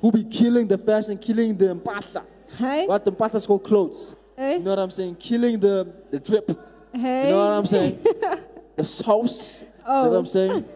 who 0.00 0.12
be 0.12 0.24
killing 0.24 0.66
the 0.66 0.76
fashion, 0.78 1.16
killing 1.18 1.56
the 1.56 1.74
mpahla. 1.74 2.24
Hey. 2.58 2.86
What 2.86 3.04
the 3.04 3.12
mpahla 3.12 3.36
is 3.36 3.46
called 3.46 3.64
clothes. 3.64 4.14
Hey. 4.36 4.54
You 4.58 4.64
know 4.64 4.70
what 4.70 4.78
I'm 4.78 4.90
saying? 4.90 5.14
Killing 5.16 5.58
the 5.58 5.90
the 6.10 6.18
drip. 6.20 6.50
Hey. 6.92 7.28
You 7.28 7.32
know 7.34 7.48
what 7.48 7.58
I'm 7.58 7.66
saying? 7.66 7.98
the 8.76 8.84
sauce. 8.84 9.64
Oh. 9.86 10.04
You 10.04 10.10
know 10.10 10.10
what 10.10 10.16
Oh. 10.16 10.18
I'm 10.18 10.26
saying? 10.26 10.64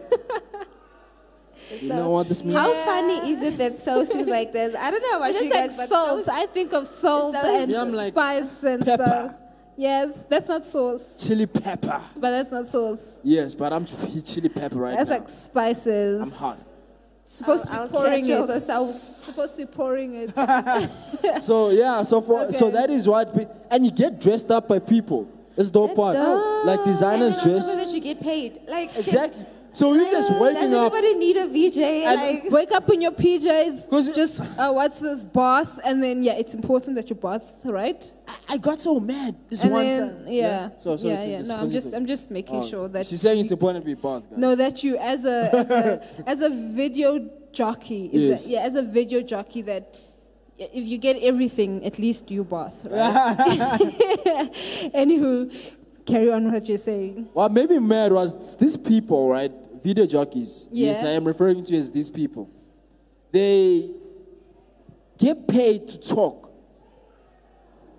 you 1.79 1.89
know 1.89 2.09
what 2.09 2.27
this 2.29 2.43
means? 2.43 2.57
How 2.57 2.73
funny 2.85 3.31
is 3.31 3.41
it 3.43 3.57
that 3.57 3.79
sauce 3.79 4.09
is 4.09 4.27
like 4.27 4.51
this? 4.51 4.75
I 4.75 4.91
don't 4.91 5.01
know 5.01 5.17
about 5.17 5.29
It's 5.31 5.41
you 5.41 5.49
like 5.49 5.67
guys, 5.69 5.77
but 5.77 5.87
salt. 5.89 6.25
sauce, 6.25 6.33
I 6.33 6.45
think 6.47 6.73
of 6.73 6.87
salt 6.87 7.33
Sauce. 7.33 7.45
and 7.45 7.71
Yeah, 7.71 7.83
like, 7.83 8.13
spice 8.13 8.63
and 8.63 8.85
pepper. 8.85 9.05
stuff. 9.05 9.35
Yes, 9.77 10.19
that's 10.29 10.47
not 10.47 10.65
sauce, 10.65 11.15
Chili 11.25 11.45
pepper. 11.47 12.01
but 12.15 12.31
that's 12.31 12.51
not 12.51 12.67
sauce. 12.67 12.99
Yes, 13.23 13.55
but 13.55 13.71
I'm 13.73 13.85
chili 14.25 14.49
pepper 14.49 14.75
right 14.75 14.97
That's 14.97 15.09
now. 15.09 15.19
That's 15.19 15.31
like 15.31 15.39
spices. 15.51 16.21
I'm 16.21 16.31
hot. 16.31 16.57
Supposed 17.23 17.65
to 17.67 17.73
I'll 17.73 17.87
be 17.87 17.91
pouring 17.93 18.25
catch 18.25 18.37
all 18.37 18.43
it. 18.43 18.47
the 18.47 18.59
sauce. 18.59 19.01
Supposed 19.25 19.51
to 19.53 19.57
be 19.59 19.65
pouring 19.65 20.15
it. 20.15 20.33
So 21.41 21.69
yeah, 21.69 22.03
so 22.03 22.19
for 22.21 22.51
so 22.51 22.69
that 22.71 22.89
is 22.89 23.07
what, 23.07 23.33
we- 23.35 23.47
and 23.69 23.85
you 23.85 23.91
get 23.91 24.19
dressed 24.19 24.51
up 24.51 24.67
by 24.67 24.79
people. 24.79 25.27
It's 25.57 25.69
dope 25.69 25.89
That's 25.91 25.97
part. 25.97 26.15
dope. 26.15 26.65
Like 26.65 26.83
designers 26.83 27.35
and 27.37 27.43
then 27.43 27.47
on 27.47 27.53
dress 27.61 27.65
top 27.67 27.77
of 27.77 27.87
it, 27.87 27.93
you 27.93 27.99
get 28.01 28.19
paid. 28.21 28.61
Like 28.67 28.95
exactly. 28.97 29.45
So 29.73 29.93
you 29.93 30.11
just 30.11 30.29
waking 30.37 30.69
Does 30.69 30.73
up. 30.73 30.93
anybody 30.93 31.15
need 31.15 31.37
a 31.37 31.47
VJ? 31.47 31.77
Like 32.05 32.51
Wake 32.51 32.71
up 32.73 32.89
in 32.91 33.01
your 33.01 33.11
PJs. 33.13 33.89
'Cause 33.89 34.07
it- 34.09 34.15
Just 34.15 34.41
uh, 34.41 34.71
what's 34.73 34.99
this 34.99 35.23
bath, 35.23 35.79
and 35.83 36.03
then 36.03 36.23
yeah, 36.23 36.33
it's 36.33 36.53
important 36.53 36.95
that 36.97 37.09
you 37.09 37.15
bath, 37.15 37.59
right? 37.65 38.11
I 38.49 38.57
got 38.57 38.81
so 38.81 38.99
mad 38.99 39.35
this 39.49 39.63
And 39.63 39.71
one 39.71 39.85
then 39.87 40.09
time. 40.23 40.27
yeah, 40.27 40.69
So, 40.77 40.97
so 40.97 41.07
yeah, 41.07 41.13
it's- 41.13 41.27
yeah. 41.27 41.39
it's 41.39 41.47
No, 41.49 41.55
I'm 41.55 41.71
just 41.71 41.93
I'm 41.93 42.05
just 42.05 42.29
making 42.31 42.57
Oh, 42.63 42.67
sure 42.67 42.87
that 42.89 43.05
she's 43.05 43.21
saying 43.21 43.37
you- 43.37 43.43
it's 43.43 43.51
important 43.51 43.83
to 43.83 43.85
be 43.85 43.93
bathed. 43.95 44.29
guys. 44.29 44.37
No, 44.39 44.55
that 44.55 44.83
you 44.83 44.97
as 44.97 45.23
a 45.25 45.55
as 45.55 45.69
a, 45.69 46.07
as 46.27 46.41
a 46.41 46.49
video 46.49 47.29
jockey, 47.53 48.09
is 48.11 48.21
Yes. 48.29 48.45
a, 48.45 48.49
yeah, 48.49 48.59
as 48.61 48.75
a 48.75 48.81
video 48.81 49.21
jockey, 49.21 49.61
that 49.63 49.95
if 50.57 50.85
you 50.87 50.97
get 50.97 51.15
everything, 51.23 51.83
at 51.85 51.97
least 51.97 52.29
you 52.29 52.43
bath, 52.43 52.85
right? 52.89 53.37
Anywho, 54.93 55.51
carry 56.05 56.31
on 56.31 56.51
what 56.51 56.67
you're 56.67 56.77
saying. 56.77 57.29
What 57.33 57.51
made 57.51 57.69
me 57.69 57.79
mad 57.79 58.11
was 58.11 58.55
these 58.57 58.77
people, 58.77 59.29
right? 59.29 59.51
Video 59.83 60.05
jockeys. 60.05 60.67
Yes, 60.71 61.03
I 61.03 61.09
am 61.09 61.25
referring 61.25 61.63
to 61.65 61.75
as 61.77 61.91
these 61.91 62.09
people. 62.09 62.49
They 63.31 63.89
get 65.17 65.47
paid 65.47 65.87
to 65.89 65.97
talk 65.97 66.51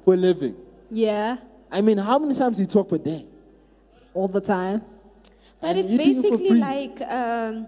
for 0.05 0.15
a 0.15 0.17
living. 0.17 0.57
Yeah, 0.91 1.39
I 1.71 1.81
mean, 1.81 1.99
how 1.99 2.19
many 2.19 2.35
times 2.35 2.57
do 2.57 2.63
you 2.63 2.69
talk 2.69 2.89
per 2.89 2.99
day? 2.99 3.27
all 4.15 4.29
the 4.29 4.41
time. 4.41 4.83
But 5.61 5.69
And 5.71 5.79
it's 5.79 5.93
you 5.93 5.99
do 5.99 6.05
it 6.05 6.15
for 6.17 6.23
basically 6.31 6.59
like 6.59 7.01
um, 7.03 7.67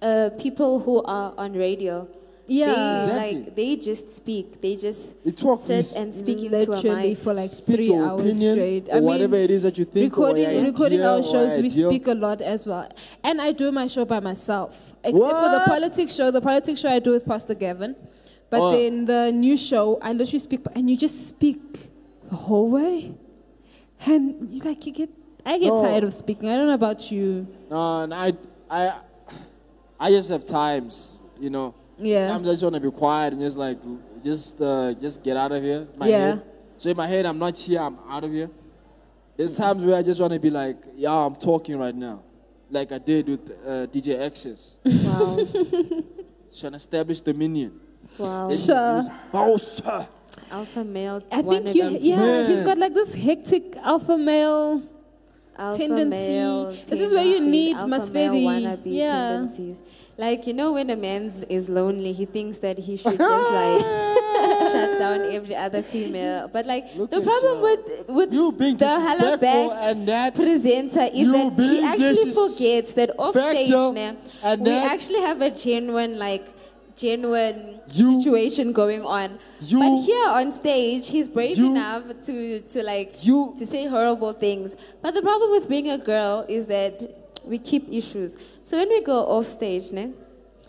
uh, 0.00 0.30
people 0.38 0.80
who 0.80 1.02
are 1.02 1.34
on 1.36 1.52
radio. 1.52 2.08
Yeah. 2.48 2.66
They, 2.66 2.72
Exactly. 3.04 3.44
like 3.44 3.54
they 3.56 3.76
just 3.76 4.16
speak. 4.16 4.60
They 4.60 4.76
just 4.76 5.22
They 5.24 5.30
talk, 5.30 5.58
sit 5.60 5.94
and 5.94 6.14
speak 6.14 6.38
into 6.42 6.56
a 6.56 6.58
Literally 6.66 7.10
mic. 7.10 7.18
for 7.18 7.32
like 7.34 7.50
Speak 7.50 7.76
three 7.76 7.94
hours 7.94 8.20
opinion 8.20 8.54
straight. 8.56 8.88
or 8.90 9.00
whatever 9.00 9.36
it 9.36 9.50
is 9.50 9.62
that 9.62 9.78
you 9.78 9.84
think. 9.84 10.10
recording 10.12 10.50
your 10.50 10.64
recording 10.64 11.00
our 11.02 11.22
shows 11.22 11.56
we 11.58 11.68
speak 11.68 12.06
a 12.08 12.14
lot 12.14 12.40
as 12.40 12.66
well 12.66 12.88
and 13.22 13.40
i 13.40 13.52
do 13.52 13.70
my 13.72 13.86
show 13.86 14.04
by 14.04 14.18
myself 14.20 14.92
except 15.04 15.36
for 15.42 15.50
the 15.56 15.62
politics 15.66 16.12
show 16.14 16.30
the 16.30 16.40
politics 16.40 16.80
show 16.80 16.90
i 16.90 16.98
do 16.98 17.12
with 17.12 17.24
pastor 17.24 17.54
gavin 17.54 17.94
but 18.50 18.60
Oh. 18.60 18.72
then 18.72 19.04
the 19.06 19.30
new 19.32 19.56
show 19.56 19.98
i 20.02 20.12
literally 20.12 20.38
speak 20.40 20.60
and 20.74 20.90
you 20.90 20.96
just 20.96 21.26
speak 21.28 21.60
the 22.28 22.36
whole 22.36 22.68
way 22.68 23.14
and 24.06 24.48
you 24.52 24.60
like 24.64 24.84
you 24.86 24.92
get 24.92 25.10
i 25.46 25.58
get 25.58 25.68
No. 25.72 25.82
tired 25.82 26.04
of 26.04 26.12
speaking 26.12 26.48
i 26.48 26.56
don't 26.56 26.66
know 26.66 26.74
about 26.74 27.10
you 27.10 27.46
No, 27.70 28.02
and 28.02 28.12
I, 28.12 28.32
I, 28.68 28.82
I 30.00 30.10
just 30.10 30.28
have 30.30 30.44
times, 30.44 31.20
you 31.40 31.48
know. 31.48 31.74
Yeah. 31.98 32.26
Sometimes 32.28 32.48
I 32.48 32.52
just 32.52 32.62
want 32.62 32.74
to 32.74 32.80
be 32.80 32.90
quiet 32.90 33.32
and 33.34 33.42
just 33.42 33.56
like, 33.56 33.78
just, 34.24 34.60
uh, 34.60 34.94
just 34.94 35.22
get 35.22 35.36
out 35.36 35.52
of 35.52 35.62
here. 35.62 35.86
My 35.96 36.08
Yeah. 36.08 36.18
Head. 36.26 36.42
So 36.78 36.90
in 36.90 36.96
my 36.96 37.06
head, 37.06 37.26
I'm 37.26 37.38
not 37.38 37.56
here. 37.58 37.80
I'm 37.80 37.96
out 38.08 38.24
of 38.24 38.32
here. 38.32 38.50
There's 39.36 39.56
times 39.56 39.82
where 39.84 39.96
I 39.96 40.02
just 40.02 40.20
want 40.20 40.32
to 40.32 40.38
be 40.40 40.50
like, 40.50 40.76
yeah, 40.96 41.12
I'm 41.12 41.36
talking 41.36 41.76
right 41.78 41.94
now. 41.94 42.22
like 42.70 42.90
I 42.90 42.98
did 42.98 43.28
with 43.28 43.50
uh, 43.66 43.86
DJ 43.92 44.18
Access. 44.18 44.78
Wow. 44.84 45.36
Trying 46.58 46.72
to 46.72 46.76
establish 46.76 47.20
dominion. 47.20 47.78
wow. 48.18 48.48
Sure. 48.50 49.02
Oh, 49.34 49.56
sir. 49.58 50.08
Alpha 50.50 50.82
male. 50.84 51.22
I 51.30 51.42
think 51.42 51.74
you, 51.74 51.82
yeah, 52.00 52.46
he's 52.46 52.56
Man. 52.56 52.64
got 52.64 52.78
like 52.78 52.94
this 52.94 53.12
hectic 53.14 53.76
alpha 53.76 54.16
male. 54.16 54.82
Alpha 55.58 55.78
tendency. 55.78 56.08
male 56.10 56.76
This 56.86 57.00
is 57.00 57.12
where 57.12 57.24
you 57.24 57.34
tendencies, 57.40 57.50
need 57.50 57.76
alpha 57.76 58.12
male 58.12 58.32
wannabe 58.34 58.80
Yeah. 58.86 59.28
tendencies. 59.28 59.82
Like 60.18 60.46
you 60.46 60.52
know, 60.54 60.72
when 60.72 60.90
a 60.90 60.96
man's 60.96 61.42
is 61.44 61.68
lonely, 61.68 62.12
he 62.12 62.24
thinks 62.26 62.58
that 62.58 62.78
he 62.78 62.96
should 62.96 63.18
just 63.18 63.50
like 63.50 63.80
shut 64.72 64.98
down 64.98 65.20
every 65.32 65.54
other 65.56 65.82
female. 65.82 66.48
But 66.52 66.66
like 66.66 66.94
Look 66.96 67.10
the 67.10 67.20
problem 67.20 67.56
you. 67.58 67.62
with 67.62 68.08
with 68.08 68.32
You 68.32 68.52
being 68.52 68.76
the 68.76 68.86
disrespectful 68.86 69.28
Hollaback 69.38 69.90
and 69.90 70.08
that 70.08 70.34
presenter 70.34 71.08
is 71.12 71.30
that 71.32 71.52
he 71.58 71.82
actually 71.82 72.32
forgets 72.32 72.92
that 72.94 73.10
off 73.18 73.34
stage 73.36 73.68
now, 73.70 74.16
we 74.58 74.70
actually 74.70 75.20
have 75.20 75.40
a 75.40 75.50
genuine 75.50 76.18
like 76.18 76.46
genuine 76.96 77.80
You- 77.94 78.20
situation 78.20 78.72
going 78.72 79.04
on. 79.04 79.38
you- 79.60 79.78
but 79.78 79.96
here 80.02 80.26
on 80.28 80.52
stage, 80.52 81.08
he's 81.08 81.28
brave 81.28 81.58
you- 81.58 81.66
enough 81.70 82.04
to 82.26 82.60
to 82.60 82.82
like 82.82 83.24
You- 83.24 83.52
to 83.58 83.66
say 83.66 83.86
horrible 83.86 84.32
things. 84.32 84.76
But 85.02 85.14
the 85.14 85.22
problem 85.22 85.50
with 85.50 85.68
being 85.68 85.88
a 85.90 85.98
girl 85.98 86.44
is 86.48 86.66
that 86.66 87.02
we 87.44 87.58
keep 87.58 87.92
issues. 87.92 88.36
So 88.64 88.76
when 88.78 88.88
we 88.88 89.00
go 89.00 89.18
off 89.26 89.46
stage, 89.46 89.90
ne? 89.92 90.12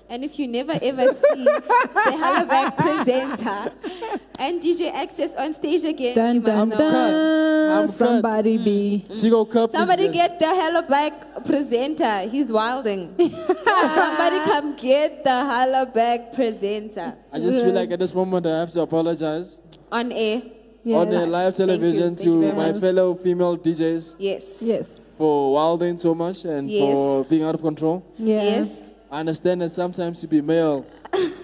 And 0.09 0.23
if 0.23 0.37
you 0.37 0.47
never 0.47 0.73
ever 0.81 1.13
see 1.13 1.43
the 1.43 2.17
Hollaback 2.23 2.77
presenter 2.77 3.71
and 4.39 4.61
DJ 4.61 4.91
Access 4.93 5.35
on 5.35 5.53
stage 5.53 5.83
again, 5.83 6.15
Dun 6.15 6.35
you 6.35 6.41
must 6.41 6.53
dun 6.55 6.69
know. 6.69 6.77
dun. 6.77 7.77
I'm 7.83 7.87
cut. 7.87 7.97
Somebody 7.97 8.57
be. 8.57 9.05
Mm. 9.09 9.21
she 9.21 9.29
go 9.29 9.45
cup. 9.45 9.69
Somebody 9.71 10.07
get 10.09 10.39
the 10.39 10.47
hella 10.47 10.81
back 10.83 11.43
presenter. 11.45 12.21
He's 12.29 12.51
wilding. 12.51 13.15
Somebody 13.19 14.39
come 14.45 14.75
get 14.75 15.23
the 15.23 15.29
hella 15.29 15.85
back 15.85 16.33
presenter 16.33 17.15
I 17.31 17.39
just 17.39 17.61
feel 17.63 17.73
like 17.73 17.91
at 17.91 17.99
this 17.99 18.13
moment 18.13 18.45
I 18.45 18.59
have 18.59 18.71
to 18.71 18.81
apologize 18.81 19.57
on 19.91 20.11
air. 20.11 20.41
on 20.85 21.09
the 21.09 21.25
live 21.25 21.55
television 21.55 22.15
thank 22.15 22.25
you 22.27 22.41
to 22.41 22.53
my 22.55 22.71
much. 22.71 22.81
fellow 22.81 23.15
female 23.15 23.57
DJs 23.57 24.15
Yes. 24.19 24.61
Yes. 24.61 24.99
for 25.17 25.53
wilding 25.53 25.97
so 25.97 26.13
much 26.13 26.43
and 26.45 26.69
Yes. 26.69 26.93
for 26.93 27.23
being 27.25 27.43
out 27.43 27.55
of 27.55 27.61
control. 27.61 28.03
Yeah. 28.17 28.43
Yes. 28.43 28.81
I 29.11 29.19
understand 29.19 29.61
that 29.61 29.69
sometimes 29.69 30.21
to 30.21 30.27
be 30.27 30.41
male 30.41 30.85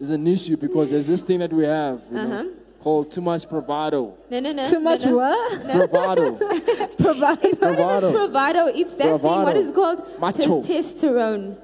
is 0.00 0.10
an 0.10 0.26
issue 0.26 0.56
because 0.56 0.90
there's 0.90 1.06
this 1.06 1.22
thing 1.22 1.38
that 1.40 1.52
we 1.52 1.64
have 1.64 2.00
you 2.10 2.18
Uh-huh. 2.18 2.44
called 2.82 3.10
too 3.10 3.20
much 3.20 3.48
bravado. 3.48 4.14
No, 4.30 4.40
no, 4.40 4.52
no. 4.52 4.70
Too 4.70 4.80
much 4.80 5.04
no, 5.04 5.10
no. 5.10 5.16
what? 5.16 5.62
Bravado. 5.90 6.32
Provide. 6.98 7.38
It's 7.44 7.60
not 7.60 7.74
Bravado. 7.76 8.08
even 8.10 8.12
bravado. 8.30 8.66
It's 8.66 8.94
that 8.94 9.04
thing. 9.04 9.12
What 9.12 9.22
Bravado. 9.22 9.60
is 9.60 9.70
called 9.72 10.20
Macho. 10.20 10.62
testosterone. 10.62 11.56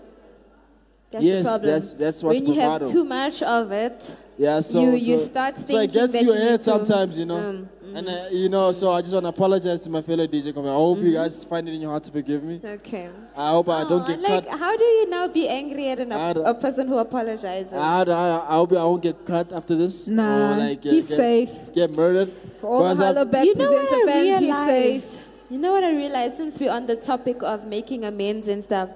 That's 1.10 1.24
Yes, 1.24 1.44
the 1.44 1.50
problem. 1.50 1.66
that's- 1.70 1.94
that's 1.94 2.22
what's 2.24 2.40
when 2.40 2.48
you 2.48 2.54
bravado. 2.54 2.84
have 2.84 2.92
too 2.92 3.04
much 3.04 3.42
of 3.42 3.70
it. 3.72 4.16
Yeah, 4.36 4.60
so 4.60 4.80
You- 4.82 4.94
you 4.94 5.16
so- 5.18 5.24
start 5.26 5.56
so 5.56 5.62
it 5.62 5.66
thinking 5.66 6.00
gets 6.00 6.12
that 6.12 6.18
to 6.20 6.24
your 6.24 6.34
you 6.34 6.40
head 6.42 6.50
need 6.52 6.58
to- 6.58 6.64
sometimes, 6.64 7.18
you 7.18 7.24
know. 7.24 7.36
Mm, 7.36 7.66
And 7.96 8.08
uh, 8.08 8.24
you 8.32 8.48
know, 8.48 8.72
so 8.72 8.90
I 8.90 9.00
just 9.02 9.12
want 9.12 9.22
to 9.24 9.28
apologize 9.28 9.84
to 9.84 9.90
my 9.90 10.02
fellow 10.02 10.26
DJ 10.26 10.52
company. 10.52 10.70
I 10.70 10.74
hope 10.74 10.98
you 10.98 11.12
guys 11.12 11.44
find 11.44 11.68
it 11.68 11.74
in 11.74 11.80
your 11.82 11.90
heart 11.90 12.02
to 12.04 12.10
forgive 12.10 12.42
me. 12.42 12.60
Okay. 12.64 13.08
I 13.36 13.50
hope 13.50 13.68
I 13.68 13.84
don't 13.88 14.04
get 14.04 14.20
like, 14.20 14.48
cut. 14.48 14.58
how 14.58 14.76
do 14.76 14.82
you 14.82 15.08
now 15.08 15.28
be 15.28 15.46
angry 15.48 15.88
at 15.90 16.00
an, 16.00 16.10
I 16.10 16.30
a 16.30 16.54
person 16.54 16.88
who 16.88 16.98
apologizes? 16.98 17.72
I, 17.72 18.02
I, 18.02 18.52
I 18.52 18.54
hope 18.56 18.72
I 18.72 18.82
won't 18.82 19.00
get 19.02 19.24
cut 19.24 19.52
after 19.52 19.76
this. 19.76 20.08
Nah, 20.08 20.54
or 20.54 20.56
like, 20.56 20.84
uh, 20.84 20.90
he's 20.90 21.06
get, 21.08 21.16
safe. 21.16 21.50
Get 21.72 21.94
murdered. 21.94 22.32
For 22.60 22.66
all 22.66 22.82
the 22.82 22.88
Because 22.88 23.00
I- 23.00 23.12
Hollaback 23.14 23.44
you 23.44 23.54
know 23.54 23.72
what 23.72 23.92
I 23.92 24.04
fans, 24.06 24.28
he's 24.28 24.40
realized? 24.40 25.12
safe. 25.12 25.28
You 25.50 25.58
know 25.58 25.70
what 25.70 25.84
I 25.84 25.90
realized 25.94 26.36
since 26.36 26.58
we're 26.58 26.72
on 26.72 26.86
the 26.86 26.96
topic 26.96 27.44
of 27.44 27.64
making 27.66 28.04
amends 28.04 28.48
and 28.48 28.64
stuff? 28.64 28.88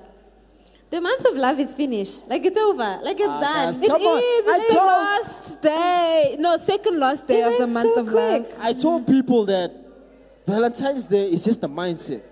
The 0.90 1.00
month 1.02 1.24
of 1.26 1.36
love 1.36 1.60
is 1.60 1.74
finished. 1.74 2.26
Like 2.28 2.44
it's 2.46 2.56
over. 2.56 2.98
Like 3.02 3.20
it's 3.20 3.28
Ah, 3.28 3.40
done. 3.40 3.66
guys, 3.66 3.82
It 3.82 3.88
Come 3.88 4.02
on, 4.02 4.18
is. 4.18 4.24
I 4.48 4.56
It's 4.58 4.68
the 4.70 4.74
told- 4.74 4.86
last 4.86 5.60
day. 5.60 6.36
No, 6.38 6.56
second 6.56 6.98
last 6.98 7.26
day 7.26 7.40
It 7.40 7.46
of 7.46 7.52
the 7.52 7.58
went 7.60 7.72
month 7.72 7.94
so 7.94 8.00
of 8.00 8.06
quick. 8.08 8.42
love. 8.42 8.46
I 8.58 8.72
told 8.72 9.06
people 9.06 9.44
that 9.46 9.70
Valentine's 10.46 11.06
Day 11.06 11.26
is 11.30 11.44
just 11.44 11.62
a 11.62 11.68
mindset. 11.68 12.22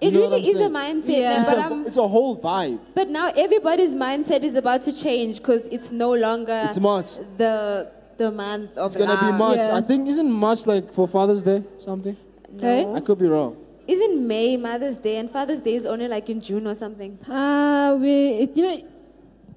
It 0.00 0.12
You 0.12 0.18
know 0.18 0.20
really 0.22 0.42
I'm 0.50 0.56
is 0.56 0.60
a 0.60 0.68
mindset. 0.68 1.18
Yeah. 1.18 1.40
It's, 1.40 1.50
But, 1.50 1.58
a, 1.58 1.62
I'm, 1.62 1.86
it's 1.86 1.96
a 1.96 2.08
whole 2.08 2.36
vibe. 2.36 2.80
but 2.94 3.08
now 3.08 3.28
everybody's 3.36 3.94
mindset 3.94 4.42
is 4.42 4.54
about 4.56 4.82
to 4.82 4.92
change 4.92 5.36
because 5.38 5.68
it's 5.68 5.90
no 5.92 6.12
longer 6.12 6.62
It's 6.68 6.78
March. 6.80 7.10
the 7.38 7.88
the 8.18 8.30
month 8.30 8.76
of 8.78 8.86
It's 8.86 8.96
gonna 8.96 9.18
be. 9.20 9.30
March. 9.38 9.58
Yeah. 9.58 9.76
I 9.76 9.80
think 9.80 10.08
isn't 10.08 10.30
March 10.30 10.66
like 10.66 10.92
for 10.92 11.06
Father's 11.06 11.42
Day 11.42 11.62
something? 11.78 12.16
Hey? 12.60 12.84
No. 12.84 12.96
I 12.96 13.00
could 13.00 13.18
be 13.18 13.26
wrong. 13.26 13.56
Isn't 13.86 14.26
May 14.26 14.56
Mother's 14.56 14.96
Day 14.96 15.16
and 15.18 15.30
Father's 15.30 15.62
Day 15.62 15.74
is 15.74 15.86
only 15.86 16.08
like 16.08 16.28
in 16.28 16.40
June 16.40 16.66
or 16.66 16.74
something? 16.74 17.18
Ah, 17.28 17.96
we, 18.00 18.10
it, 18.42 18.56
you 18.56 18.62
know, 18.66 18.88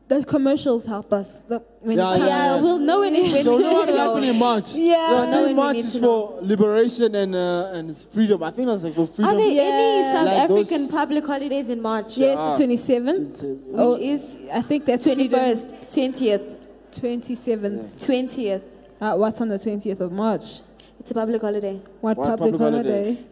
the 0.07 0.23
commercials 0.23 0.85
help 0.85 1.11
us. 1.13 1.35
The, 1.47 1.59
when 1.81 1.97
Yeah, 1.97 2.15
it 2.15 2.19
Yeah, 2.19 2.27
comes- 2.27 2.29
yeah. 2.29 2.61
we'll 2.61 2.77
know 2.79 3.01
it 3.03 3.11
when 3.11 3.43
So 3.43 3.57
we 3.57 3.63
know 3.63 3.69
need 3.69 3.75
what 3.75 3.89
happened 3.89 4.25
in 4.25 4.37
March? 4.37 4.73
Yeah. 4.75 4.95
I 4.95 5.11
We'll 5.11 5.19
know 5.19 5.31
think 5.31 5.33
when 5.33 5.47
we 5.47 5.53
March 5.53 5.75
need 5.77 5.85
is 5.85 5.93
to 5.93 5.99
for 5.99 6.39
liberation 6.41 7.15
and 7.15 7.35
uh, 7.35 7.71
and 7.73 7.89
it's 7.89 8.03
freedom. 8.03 8.43
I 8.43 8.51
think 8.51 8.67
that's 8.67 8.83
like 8.83 8.95
for 8.95 9.07
freedom. 9.07 9.33
Are 9.33 9.37
there 9.37 9.71
any 9.73 10.03
South 10.13 10.25
Like 10.25 10.47
those- 10.47 10.65
African 10.71 10.87
public 10.89 11.25
holidays 11.25 11.69
in 11.69 11.81
March? 11.81 12.17
Yes, 12.17 12.37
Ah. 12.39 12.53
the 12.53 12.63
27th. 12.65 13.29
It's, 13.29 13.43
uh, 13.43 13.55
Oh, 13.75 13.93
Which 13.93 14.01
is 14.01 14.37
I 14.51 14.61
think 14.61 14.85
that's 14.85 15.05
21st, 15.05 15.65
20th, 15.89 16.45
27th. 16.91 17.95
20th. 18.05 18.61
Uh, 19.01 19.15
what's 19.15 19.39
on 19.41 19.49
the 19.49 19.57
20th 19.57 19.99
of 20.01 20.11
March? 20.11 20.61
It's 20.99 21.11
a 21.11 21.13
public 21.13 21.41
holiday. 21.41 21.81
What, 22.01 22.17
What 22.17 22.27
public, 22.37 22.51
public 22.53 22.61
holiday? 22.61 23.03
holiday? 23.05 23.25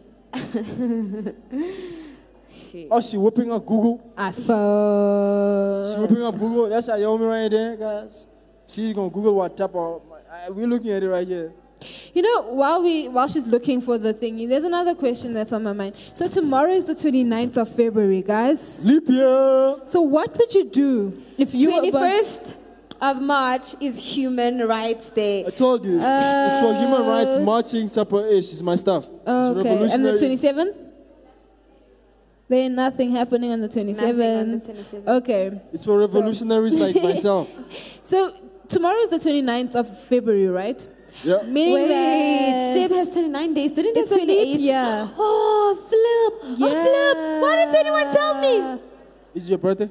Oh, 2.90 3.00
she 3.00 3.18
whipping 3.18 3.52
up 3.52 3.64
Google. 3.66 4.12
I 4.16 4.30
She 4.32 4.40
thought. 4.42 5.98
whipping 6.00 6.22
up 6.22 6.38
Google. 6.38 6.68
That's 6.70 6.86
how 6.88 6.96
you 6.96 7.04
only 7.04 7.26
right 7.26 7.50
there, 7.50 7.76
guys. 7.76 8.24
She's 8.66 8.94
gonna 8.94 9.10
Google 9.10 9.34
what 9.34 9.56
type 9.56 9.74
of. 9.74 10.02
Uh, 10.10 10.52
we're 10.52 10.66
looking 10.66 10.90
at 10.92 11.02
it 11.02 11.08
right 11.08 11.26
here. 11.26 11.52
You 12.14 12.22
know, 12.22 12.42
while 12.52 12.82
we 12.82 13.06
while 13.08 13.28
she's 13.28 13.46
looking 13.46 13.80
for 13.80 13.98
the 13.98 14.12
thingy, 14.14 14.48
there's 14.48 14.64
another 14.64 14.94
question 14.94 15.32
that's 15.34 15.52
on 15.52 15.62
my 15.62 15.72
mind. 15.74 15.94
So 16.14 16.26
tomorrow 16.26 16.72
is 16.72 16.86
the 16.86 16.94
29th 16.94 17.56
of 17.58 17.68
February, 17.68 18.22
guys. 18.22 18.80
Leap 18.82 19.08
year. 19.08 19.76
So 19.86 20.00
what 20.00 20.36
would 20.38 20.52
you 20.54 20.64
do 20.64 21.22
if 21.36 21.54
you 21.54 21.68
were 21.70 21.90
born- 21.90 21.92
21st 21.92 22.54
of 23.00 23.20
March 23.20 23.74
is 23.80 24.14
Human 24.14 24.66
Rights 24.66 25.10
Day. 25.10 25.44
I 25.46 25.50
told 25.50 25.84
you. 25.84 25.96
It's, 25.96 26.04
it's 26.04 26.60
for 26.60 26.74
human 26.74 27.06
rights 27.06 27.38
marching 27.44 27.90
type 27.90 28.12
of 28.12 28.26
ish. 28.26 28.52
It's 28.52 28.62
my 28.62 28.76
stuff. 28.76 29.04
It's 29.06 29.26
Uh, 29.26 29.54
Okay, 29.58 29.92
and 29.92 30.04
the 30.04 30.12
27th? 30.12 30.74
There 32.48 32.58
ain't 32.60 32.74
nothing 32.74 33.10
happening 33.12 33.52
on 33.52 33.60
the 33.60 33.68
27th. 33.68 34.40
On 34.40 34.50
the 34.52 34.58
27th. 34.58 35.06
Okay, 35.18 35.60
It's 35.72 35.84
for 35.84 35.98
revolutionaries 35.98 36.74
like 36.74 36.96
myself. 37.02 37.48
so 38.02 38.34
tomorrow 38.68 38.98
is 39.00 39.10
the 39.10 39.18
29th 39.18 39.74
of 39.74 40.04
February, 40.04 40.48
right? 40.48 40.86
Yeah. 41.24 41.42
Meaning 41.42 41.74
Wait, 41.74 41.88
that 41.88 42.90
Feb 42.90 42.96
has 42.96 43.08
29 43.10 43.54
days. 43.54 43.70
Didn't 43.72 43.96
it 43.96 44.00
It's 44.00 44.10
have 44.10 44.18
a 44.18 44.24
leap 44.24 44.38
28? 44.56 44.60
year. 44.60 45.10
Oh, 45.18 45.74
flip. 45.88 46.52
Oh, 46.52 46.56
flip. 46.56 47.42
Why 47.42 47.56
didn't 47.56 47.74
anyone 47.76 48.14
tell 48.14 48.34
me? 48.40 48.82
Is 49.34 49.46
it 49.46 49.50
your 49.50 49.58
birthday? 49.58 49.90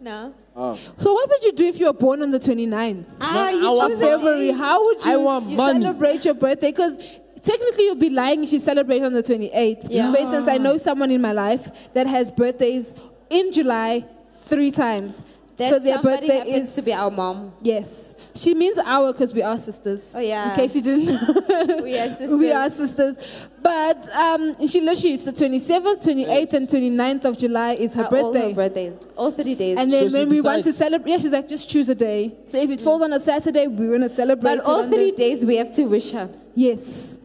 No. 0.00 0.32
Oh. 0.56 0.78
So 0.98 1.12
what 1.14 1.28
would 1.28 1.42
you 1.44 1.52
do 1.52 1.64
if 1.66 1.78
you 1.78 1.86
were 1.86 1.92
born 1.92 2.22
on 2.22 2.30
the 2.32 2.38
29th 2.40 3.04
Ah, 3.20 3.46
I 3.46 3.50
you 3.52 3.72
want 3.72 3.92
of 3.92 3.98
choose 3.98 4.00
a 4.00 4.10
February? 4.16 4.46
date. 4.48 4.56
How 4.56 4.84
would 4.84 5.04
you 5.04 5.12
I 5.12 5.16
want 5.16 5.46
money. 5.52 5.80
celebrate 5.80 6.24
your 6.24 6.34
birthday? 6.34 6.70
Because 6.72 6.98
technically 7.42 7.84
you'll 7.84 7.94
be 7.94 8.10
lying 8.10 8.42
if 8.42 8.52
you 8.52 8.58
celebrate 8.58 9.02
on 9.02 9.12
the 9.12 9.22
28th. 9.22 9.86
Yeah. 9.88 10.10
For 10.12 10.18
instance, 10.18 10.48
I 10.48 10.58
know 10.58 10.76
someone 10.76 11.10
in 11.10 11.20
my 11.20 11.32
life 11.32 11.70
that 11.94 12.06
has 12.06 12.30
birthdays 12.30 12.94
in 13.30 13.52
July 13.52 14.04
three 14.46 14.70
times. 14.72 15.22
That 15.56 15.70
so 15.70 15.78
their 15.78 15.94
somebody 15.96 16.26
birthday 16.26 16.38
happens 16.38 16.68
is 16.70 16.74
to 16.76 16.82
be 16.82 16.92
our 16.92 17.10
mom. 17.10 17.52
Yes. 17.62 18.16
She 18.34 18.54
means 18.54 18.78
our 18.78 19.12
because 19.12 19.34
we 19.34 19.42
are 19.42 19.58
sisters. 19.58 20.14
Oh, 20.16 20.20
yeah. 20.20 20.50
In 20.50 20.56
case 20.56 20.76
you 20.76 20.82
didn't 20.82 21.04
know. 21.06 21.80
We 21.82 21.98
are 21.98 22.08
sisters. 22.08 22.30
we 22.30 22.52
are 22.52 22.70
sisters. 22.70 23.16
But 23.62 24.08
um, 24.14 24.66
she 24.68 24.80
literally, 24.80 25.14
it's 25.14 25.24
the 25.24 25.32
27th, 25.32 26.04
28th, 26.04 26.52
and 26.52 26.68
29th 26.68 27.24
of 27.24 27.36
July 27.38 27.72
is 27.74 27.92
her 27.94 28.04
Are 28.04 28.16
all 28.16 28.32
birthday. 28.32 28.48
her 28.48 28.54
birthdays. 28.54 28.92
All 29.16 29.30
three 29.32 29.54
days. 29.54 29.76
And 29.78 29.92
then 29.92 30.04
So 30.04 30.08
she 30.08 30.20
when 30.20 30.28
we 30.30 30.40
want 30.40 30.64
to 30.64 30.72
celebrate, 30.72 31.10
yeah, 31.12 31.18
she's 31.18 31.32
like, 31.32 31.48
just 31.48 31.68
choose 31.68 31.88
a 31.88 31.94
day. 31.94 32.34
So 32.44 32.58
if 32.58 32.70
it 32.70 32.80
falls 32.80 33.02
on 33.02 33.12
a 33.12 33.20
Saturday, 33.20 33.66
we're 33.66 33.88
going 33.88 34.00
to 34.02 34.08
celebrate. 34.08 34.56
but 34.56 34.64
all 34.64 34.82
on 34.82 34.90
the- 34.90 34.96
three 34.96 35.10
days 35.12 35.44
we 35.44 35.56
have 35.56 35.72
to 35.72 35.84
wish 35.84 36.12
her. 36.12 36.30
Yes. 36.54 37.18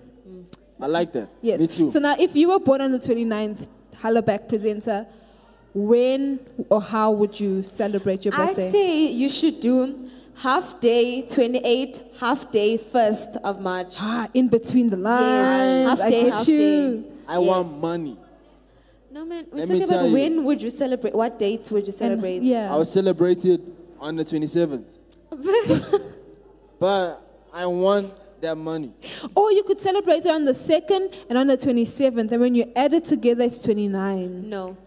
I 0.81 0.87
like 0.87 1.13
that. 1.13 1.29
Yes. 1.41 1.59
Me 1.59 1.67
too. 1.67 1.87
So 1.87 1.99
now, 1.99 2.15
if 2.19 2.35
you 2.35 2.49
were 2.49 2.59
born 2.59 2.81
on 2.81 2.91
the 2.91 2.99
29th, 2.99 3.67
Hollaback 4.01 4.49
presenter, 4.49 5.07
when 5.73 6.39
or 6.69 6.81
how 6.81 7.11
would 7.11 7.39
you 7.39 7.63
celebrate 7.63 8.25
your 8.25 8.31
birthday? 8.33 8.43
I 8.43 8.47
birthday? 8.65 8.71
say 8.71 9.05
you 9.11 9.29
should 9.29 9.59
do 9.59 10.09
half 10.35 10.79
day 10.79 11.21
28, 11.23 12.01
half 12.19 12.51
day 12.51 12.77
1st 12.77 13.37
of 13.43 13.61
March. 13.61 13.95
ah, 13.99 14.27
in 14.33 14.47
between 14.47 14.87
the 14.87 14.97
lines. 14.97 15.89
half 15.89 16.01
I 16.01 16.09
day, 16.09 16.23
get 16.23 16.33
half 16.33 16.47
you. 16.47 16.57
day. 16.59 17.03
I 17.27 17.39
Yes. 17.39 17.47
want 17.47 17.81
money. 17.81 18.17
No 19.11 19.25
man, 19.25 19.45
we're 19.51 19.59
Let 19.59 19.69
me 19.69 19.75
talking 19.79 19.87
tell 19.87 19.99
about 19.99 20.07
you. 20.09 20.13
when 20.13 20.43
would 20.43 20.61
you 20.61 20.69
celebrate? 20.69 21.15
What 21.15 21.39
dates 21.39 21.71
would 21.71 21.83
you 21.83 21.87
And- 21.87 21.93
celebrate? 21.95 22.41
yeah. 22.43 22.73
I 22.73 22.77
was 22.77 22.89
celebrated 22.91 23.61
on 23.99 24.15
the 24.17 24.25
27th. 24.25 24.83
but 26.79 27.21
I 27.53 27.65
want 27.65 28.13
that 28.41 28.57
money. 28.57 28.91
Or 29.33 29.51
you 29.51 29.63
could 29.63 29.79
celebrate 29.79 30.25
it 30.25 30.31
on 30.31 30.45
the 30.45 30.51
2nd 30.53 31.13
and 31.29 31.37
on 31.37 31.47
the 31.47 31.57
27th. 31.57 32.31
And 32.31 32.41
when 32.41 32.55
you 32.55 32.71
add 32.75 32.93
it 32.93 33.05
together, 33.05 33.43
it's 33.45 33.59
29. 33.59 34.49
No. 34.49 34.77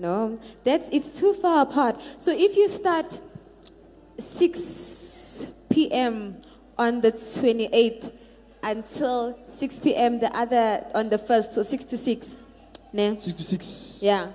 No, 0.00 0.38
that's 0.62 0.88
it's 0.92 1.18
too 1.18 1.32
far 1.34 1.62
apart. 1.62 2.00
So 2.18 2.30
if 2.30 2.56
you 2.56 2.68
start 2.68 3.20
6 4.18 5.46
p.m. 5.70 6.42
on 6.76 7.00
the 7.00 7.12
28th 7.12 8.12
until 8.62 9.38
6 9.46 9.80
p.m. 9.80 10.18
the 10.18 10.34
other 10.36 10.84
on 10.94 11.08
the 11.08 11.18
first, 11.18 11.52
so 11.52 11.62
6 11.62 11.84
to 11.86 11.96
6. 11.96 12.36
Ne? 12.92 13.18
Six 13.18 13.34
to 13.34 13.44
six. 13.44 14.00
Yeah, 14.02 14.32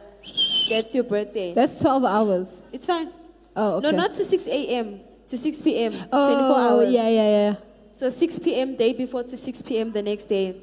that's 0.69 0.93
your 0.93 1.03
birthday. 1.03 1.53
That's 1.53 1.79
12 1.79 2.05
hours. 2.05 2.63
It's 2.71 2.85
fine. 2.85 3.09
Oh, 3.55 3.77
okay. 3.77 3.91
No, 3.91 3.97
not 3.97 4.13
to 4.13 4.23
6 4.23 4.47
a.m. 4.47 4.99
to 5.27 5.37
6 5.37 5.61
p.m. 5.61 5.93
oh, 6.11 6.27
24 6.27 6.59
hours. 6.59 6.93
Yeah, 6.93 7.09
yeah, 7.09 7.29
yeah. 7.29 7.55
So 7.95 8.09
6 8.09 8.39
p.m. 8.39 8.75
day 8.75 8.93
before 8.93 9.23
to 9.23 9.35
6 9.37 9.61
p.m. 9.63 9.91
the 9.91 10.01
next 10.01 10.25
day. 10.25 10.55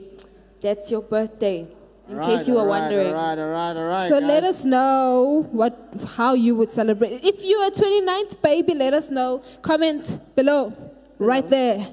That's 0.60 0.90
your 0.90 1.02
birthday. 1.02 1.66
In 2.10 2.18
Alright, 2.18 2.38
case 2.38 2.48
you 2.48 2.54
were 2.54 2.60
alright, 2.60 2.82
wondering. 2.82 3.14
All 3.14 3.14
right, 3.14 3.38
all 3.38 3.48
right, 3.48 3.76
all 3.76 3.86
right. 3.86 4.08
So 4.08 4.18
let 4.18 4.42
us 4.42 4.64
know 4.64 5.46
what 5.52 5.78
how 6.16 6.34
you 6.34 6.56
would 6.56 6.72
celebrate. 6.72 7.24
If 7.24 7.44
you 7.44 7.56
are 7.58 7.70
29th, 7.70 8.42
baby, 8.42 8.74
let 8.74 8.94
us 8.94 9.10
know. 9.10 9.44
Comment 9.62 10.18
below, 10.34 10.74
right 11.18 11.48
there. 11.48 11.86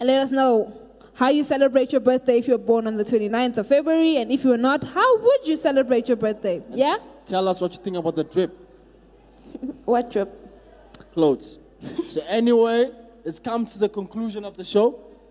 And 0.00 0.06
let 0.08 0.20
us 0.22 0.32
know 0.32 0.76
how 1.14 1.28
you 1.28 1.44
celebrate 1.44 1.92
your 1.92 2.00
birthday 2.00 2.38
if 2.38 2.48
you're 2.48 2.58
born 2.58 2.88
on 2.88 2.96
the 2.96 3.04
29th 3.04 3.58
of 3.58 3.68
February. 3.68 4.16
And 4.16 4.32
if 4.32 4.44
you're 4.44 4.56
not, 4.56 4.82
how 4.82 5.18
would 5.18 5.46
you 5.46 5.56
celebrate 5.56 6.08
your 6.08 6.16
birthday? 6.16 6.60
Yeah? 6.70 6.96
Tell 7.24 7.46
us 7.46 7.60
what 7.60 7.72
you 7.72 7.78
think 7.78 7.96
about 7.96 8.16
the 8.16 8.24
trip. 8.24 8.56
What 9.84 10.10
trip? 10.10 10.48
clothes. 11.18 11.58
so 12.06 12.20
anyway, 12.28 12.90
it's 13.24 13.40
come 13.40 13.66
to 13.66 13.78
the 13.78 13.88
conclusion 13.88 14.44
of 14.44 14.56
the 14.56 14.64
show. 14.64 14.86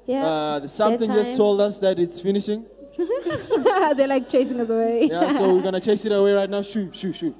Yeah. 0.05 0.25
Uh, 0.25 0.59
the 0.59 0.67
something 0.67 1.09
just 1.11 1.37
told 1.37 1.61
us 1.61 1.79
that 1.79 1.99
it's 1.99 2.19
finishing. 2.19 2.65
They're 3.95 4.07
like 4.07 4.27
chasing 4.27 4.59
us 4.59 4.69
away. 4.69 5.07
Yeah, 5.09 5.31
so 5.37 5.53
we're 5.53 5.61
gonna 5.61 5.79
chase 5.79 6.03
it 6.05 6.11
away 6.11 6.33
right 6.33 6.49
now. 6.49 6.61
Shoo, 6.61 6.89
shoo, 6.93 7.13
shoo. 7.13 7.33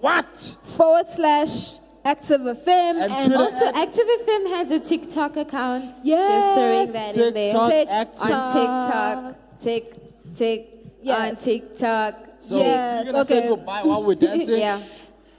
What? 0.00 0.56
forward 0.64 1.06
slash 1.06 1.80
Active 2.04 2.40
FM. 2.40 3.00
And 3.02 3.12
And. 3.12 3.34
Also, 3.34 3.70
ActiveFM 3.72 4.48
has 4.48 4.70
a 4.72 4.80
TikTok 4.80 5.36
account. 5.36 5.84
Just 5.86 6.04
Yes. 6.04 6.54
throwing 6.56 6.92
that 6.92 7.16
in 7.16 7.34
there. 7.34 7.52
TikTok 7.52 8.30
On 8.30 8.52
TikTok. 8.52 9.34
Tick, 9.60 10.34
tick. 10.36 10.68
Yes. 11.02 11.30
On 11.38 11.44
TikTok. 11.44 12.14
So 12.40 12.56
Yes, 12.58 13.04
you're 13.04 13.12
gonna 13.12 13.24
say 13.24 13.38
okay. 13.38 13.48
goodbye 13.48 13.82
while 13.84 14.02
we're 14.02 14.14
dancing. 14.26 14.58
Yeah. 14.58 14.80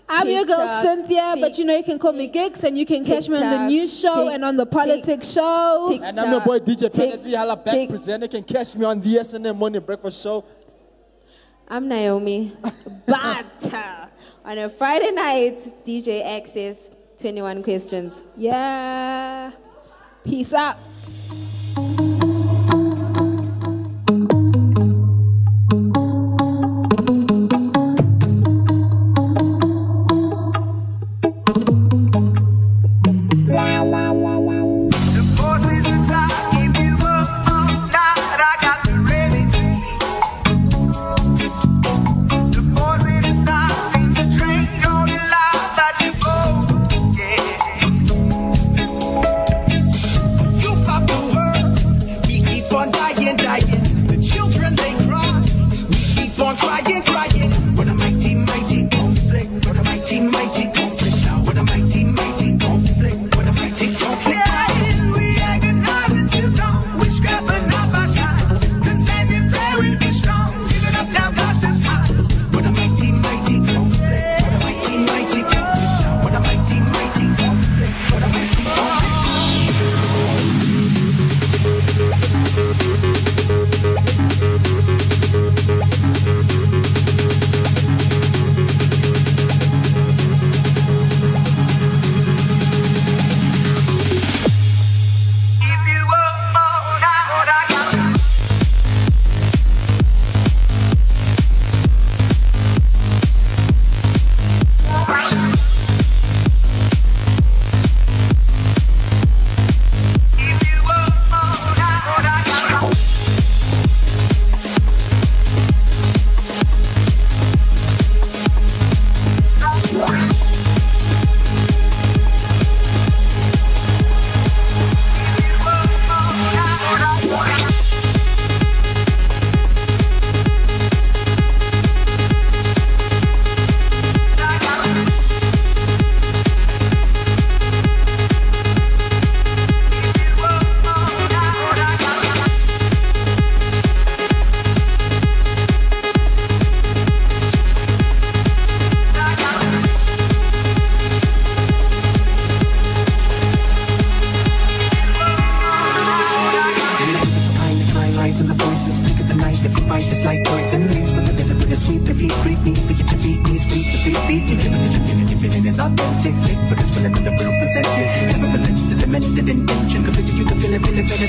I'm 0.07 0.27
your 0.29 0.45
girl 0.45 0.57
TikTok, 0.57 0.83
Cynthia, 0.83 1.35
but 1.39 1.57
you 1.57 1.65
know 1.65 1.75
you 1.75 1.83
can 1.83 1.97
call 1.99 2.11
me 2.13 2.27
Gigs 2.27 2.63
and 2.63 2.77
you 2.77 2.85
can 2.85 3.03
catch 3.03 3.27
me 3.27 3.35
on 3.41 3.49
the 3.49 3.67
news 3.67 3.97
show 3.99 4.27
and 4.29 4.43
on 4.45 4.55
the 4.55 4.65
politics 4.65 5.31
show. 5.31 5.85
Tik- 5.89 6.01
And 6.03 6.19
I'm 6.19 6.31
your 6.31 6.41
boy 6.41 6.59
DJ 6.59 6.89
Penalty 6.93 7.31
Hollaback 7.31 7.71
tick. 7.71 7.89
presenter. 7.89 8.25
You 8.25 8.29
can 8.29 8.43
catch 8.43 8.75
me 8.75 8.85
on 8.85 9.01
the 9.01 9.15
SNM 9.17 9.55
Morning 9.57 9.81
Breakfast 9.81 10.21
Show. 10.21 10.43
I'm 11.67 11.87
Naomi. 11.87 12.51
but 13.07 13.73
uh, 13.73 14.02
on 14.45 14.57
a 14.57 14.69
Friday 14.69 15.11
night, 15.11 15.85
DJ 15.85 16.23
Access, 16.25 16.91
21 17.17 17.63
questions. 17.63 18.21
Yeah. 18.35 19.51
Peace 20.23 20.53
out. 20.53 20.77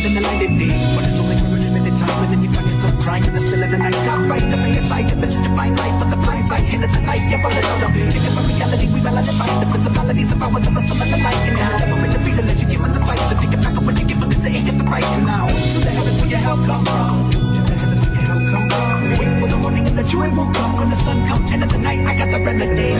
living 0.04 0.20
the 0.20 0.28
light 0.28 0.44
of 0.44 0.52
day. 0.60 0.72
But 0.94 1.04
it's 1.08 1.20
only 1.20 1.36
for 1.40 1.56
a 1.56 1.60
limited 1.64 1.96
time, 1.96 2.20
and 2.24 2.30
then 2.32 2.40
you 2.44 2.50
find 2.52 2.66
yourself 2.68 2.94
crying 3.00 3.24
in 3.24 3.32
the 3.32 3.40
still 3.40 3.62
of 3.64 3.70
the 3.70 3.78
night. 3.78 3.96
Got 4.04 4.28
right 4.28 4.44
up 4.52 4.60
in 4.60 4.74
your 4.76 4.84
sight, 4.84 5.08
the 5.08 5.16
best 5.16 5.40
to 5.40 5.48
my 5.56 5.68
life, 5.72 5.96
but 5.96 6.08
the 6.12 6.20
blind 6.20 6.44
side, 6.46 6.64
hidden 6.68 6.90
the 6.92 7.00
night, 7.00 7.24
yeah, 7.24 7.40
but 7.40 7.52
I 7.56 7.60
don't 7.64 7.80
know. 7.80 7.90
If 7.96 8.12
it's 8.12 8.28
reality, 8.44 8.86
we 8.92 9.00
well 9.00 9.16
identify 9.16 9.48
the 9.64 9.68
principalities 9.72 10.30
of 10.32 10.42
our 10.44 10.60
never 10.60 10.82
summon 10.84 11.08
the 11.08 11.18
light. 11.24 11.40
And 11.48 11.56
now, 11.56 11.78
never 11.80 11.96
been 12.04 12.12
defeated. 12.12 12.44
Let's 12.44 12.60
you 12.60 12.68
give 12.68 12.84
in 12.84 12.92
the 12.92 13.00
fight, 13.00 13.22
so 13.28 13.34
take 13.40 13.54
it 13.56 13.60
back 13.64 13.76
up 13.76 13.84
when 13.84 13.96
you 13.96 14.04
give 14.04 14.20
up, 14.20 14.28
cause 14.28 14.44
it 14.44 14.52
get 14.52 14.76
the 14.76 14.84
right. 14.84 15.08
And 15.16 15.24
now, 15.24 15.48
to 15.48 15.78
the 15.80 15.90
heavens 15.96 16.20
where 16.20 16.30
your 16.30 16.42
help 16.44 16.60
come 16.68 16.84
from. 16.84 17.32
To 17.32 17.60
the 17.64 17.74
heavens 17.80 18.04
where 18.04 18.12
your 18.12 18.24
help 18.28 18.44
come 18.52 18.66
from. 18.68 18.98
Wait 19.16 19.32
for 19.40 19.48
the 19.48 19.58
morning 19.64 19.84
and 19.88 19.96
the 19.96 20.04
joy 20.04 20.28
will 20.36 20.50
come. 20.52 20.72
When 20.76 20.90
the 20.92 21.00
sun 21.00 21.18
comes, 21.24 21.48
end 21.48 21.64
of 21.64 21.72
the 21.72 21.80
night, 21.80 22.04
I 22.04 22.12
got 22.12 22.28
the 22.28 22.40
remedy. 22.44 22.92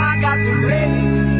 I 0.00 0.12
got 0.24 0.38
the 0.40 0.54
remedy. 0.64 1.35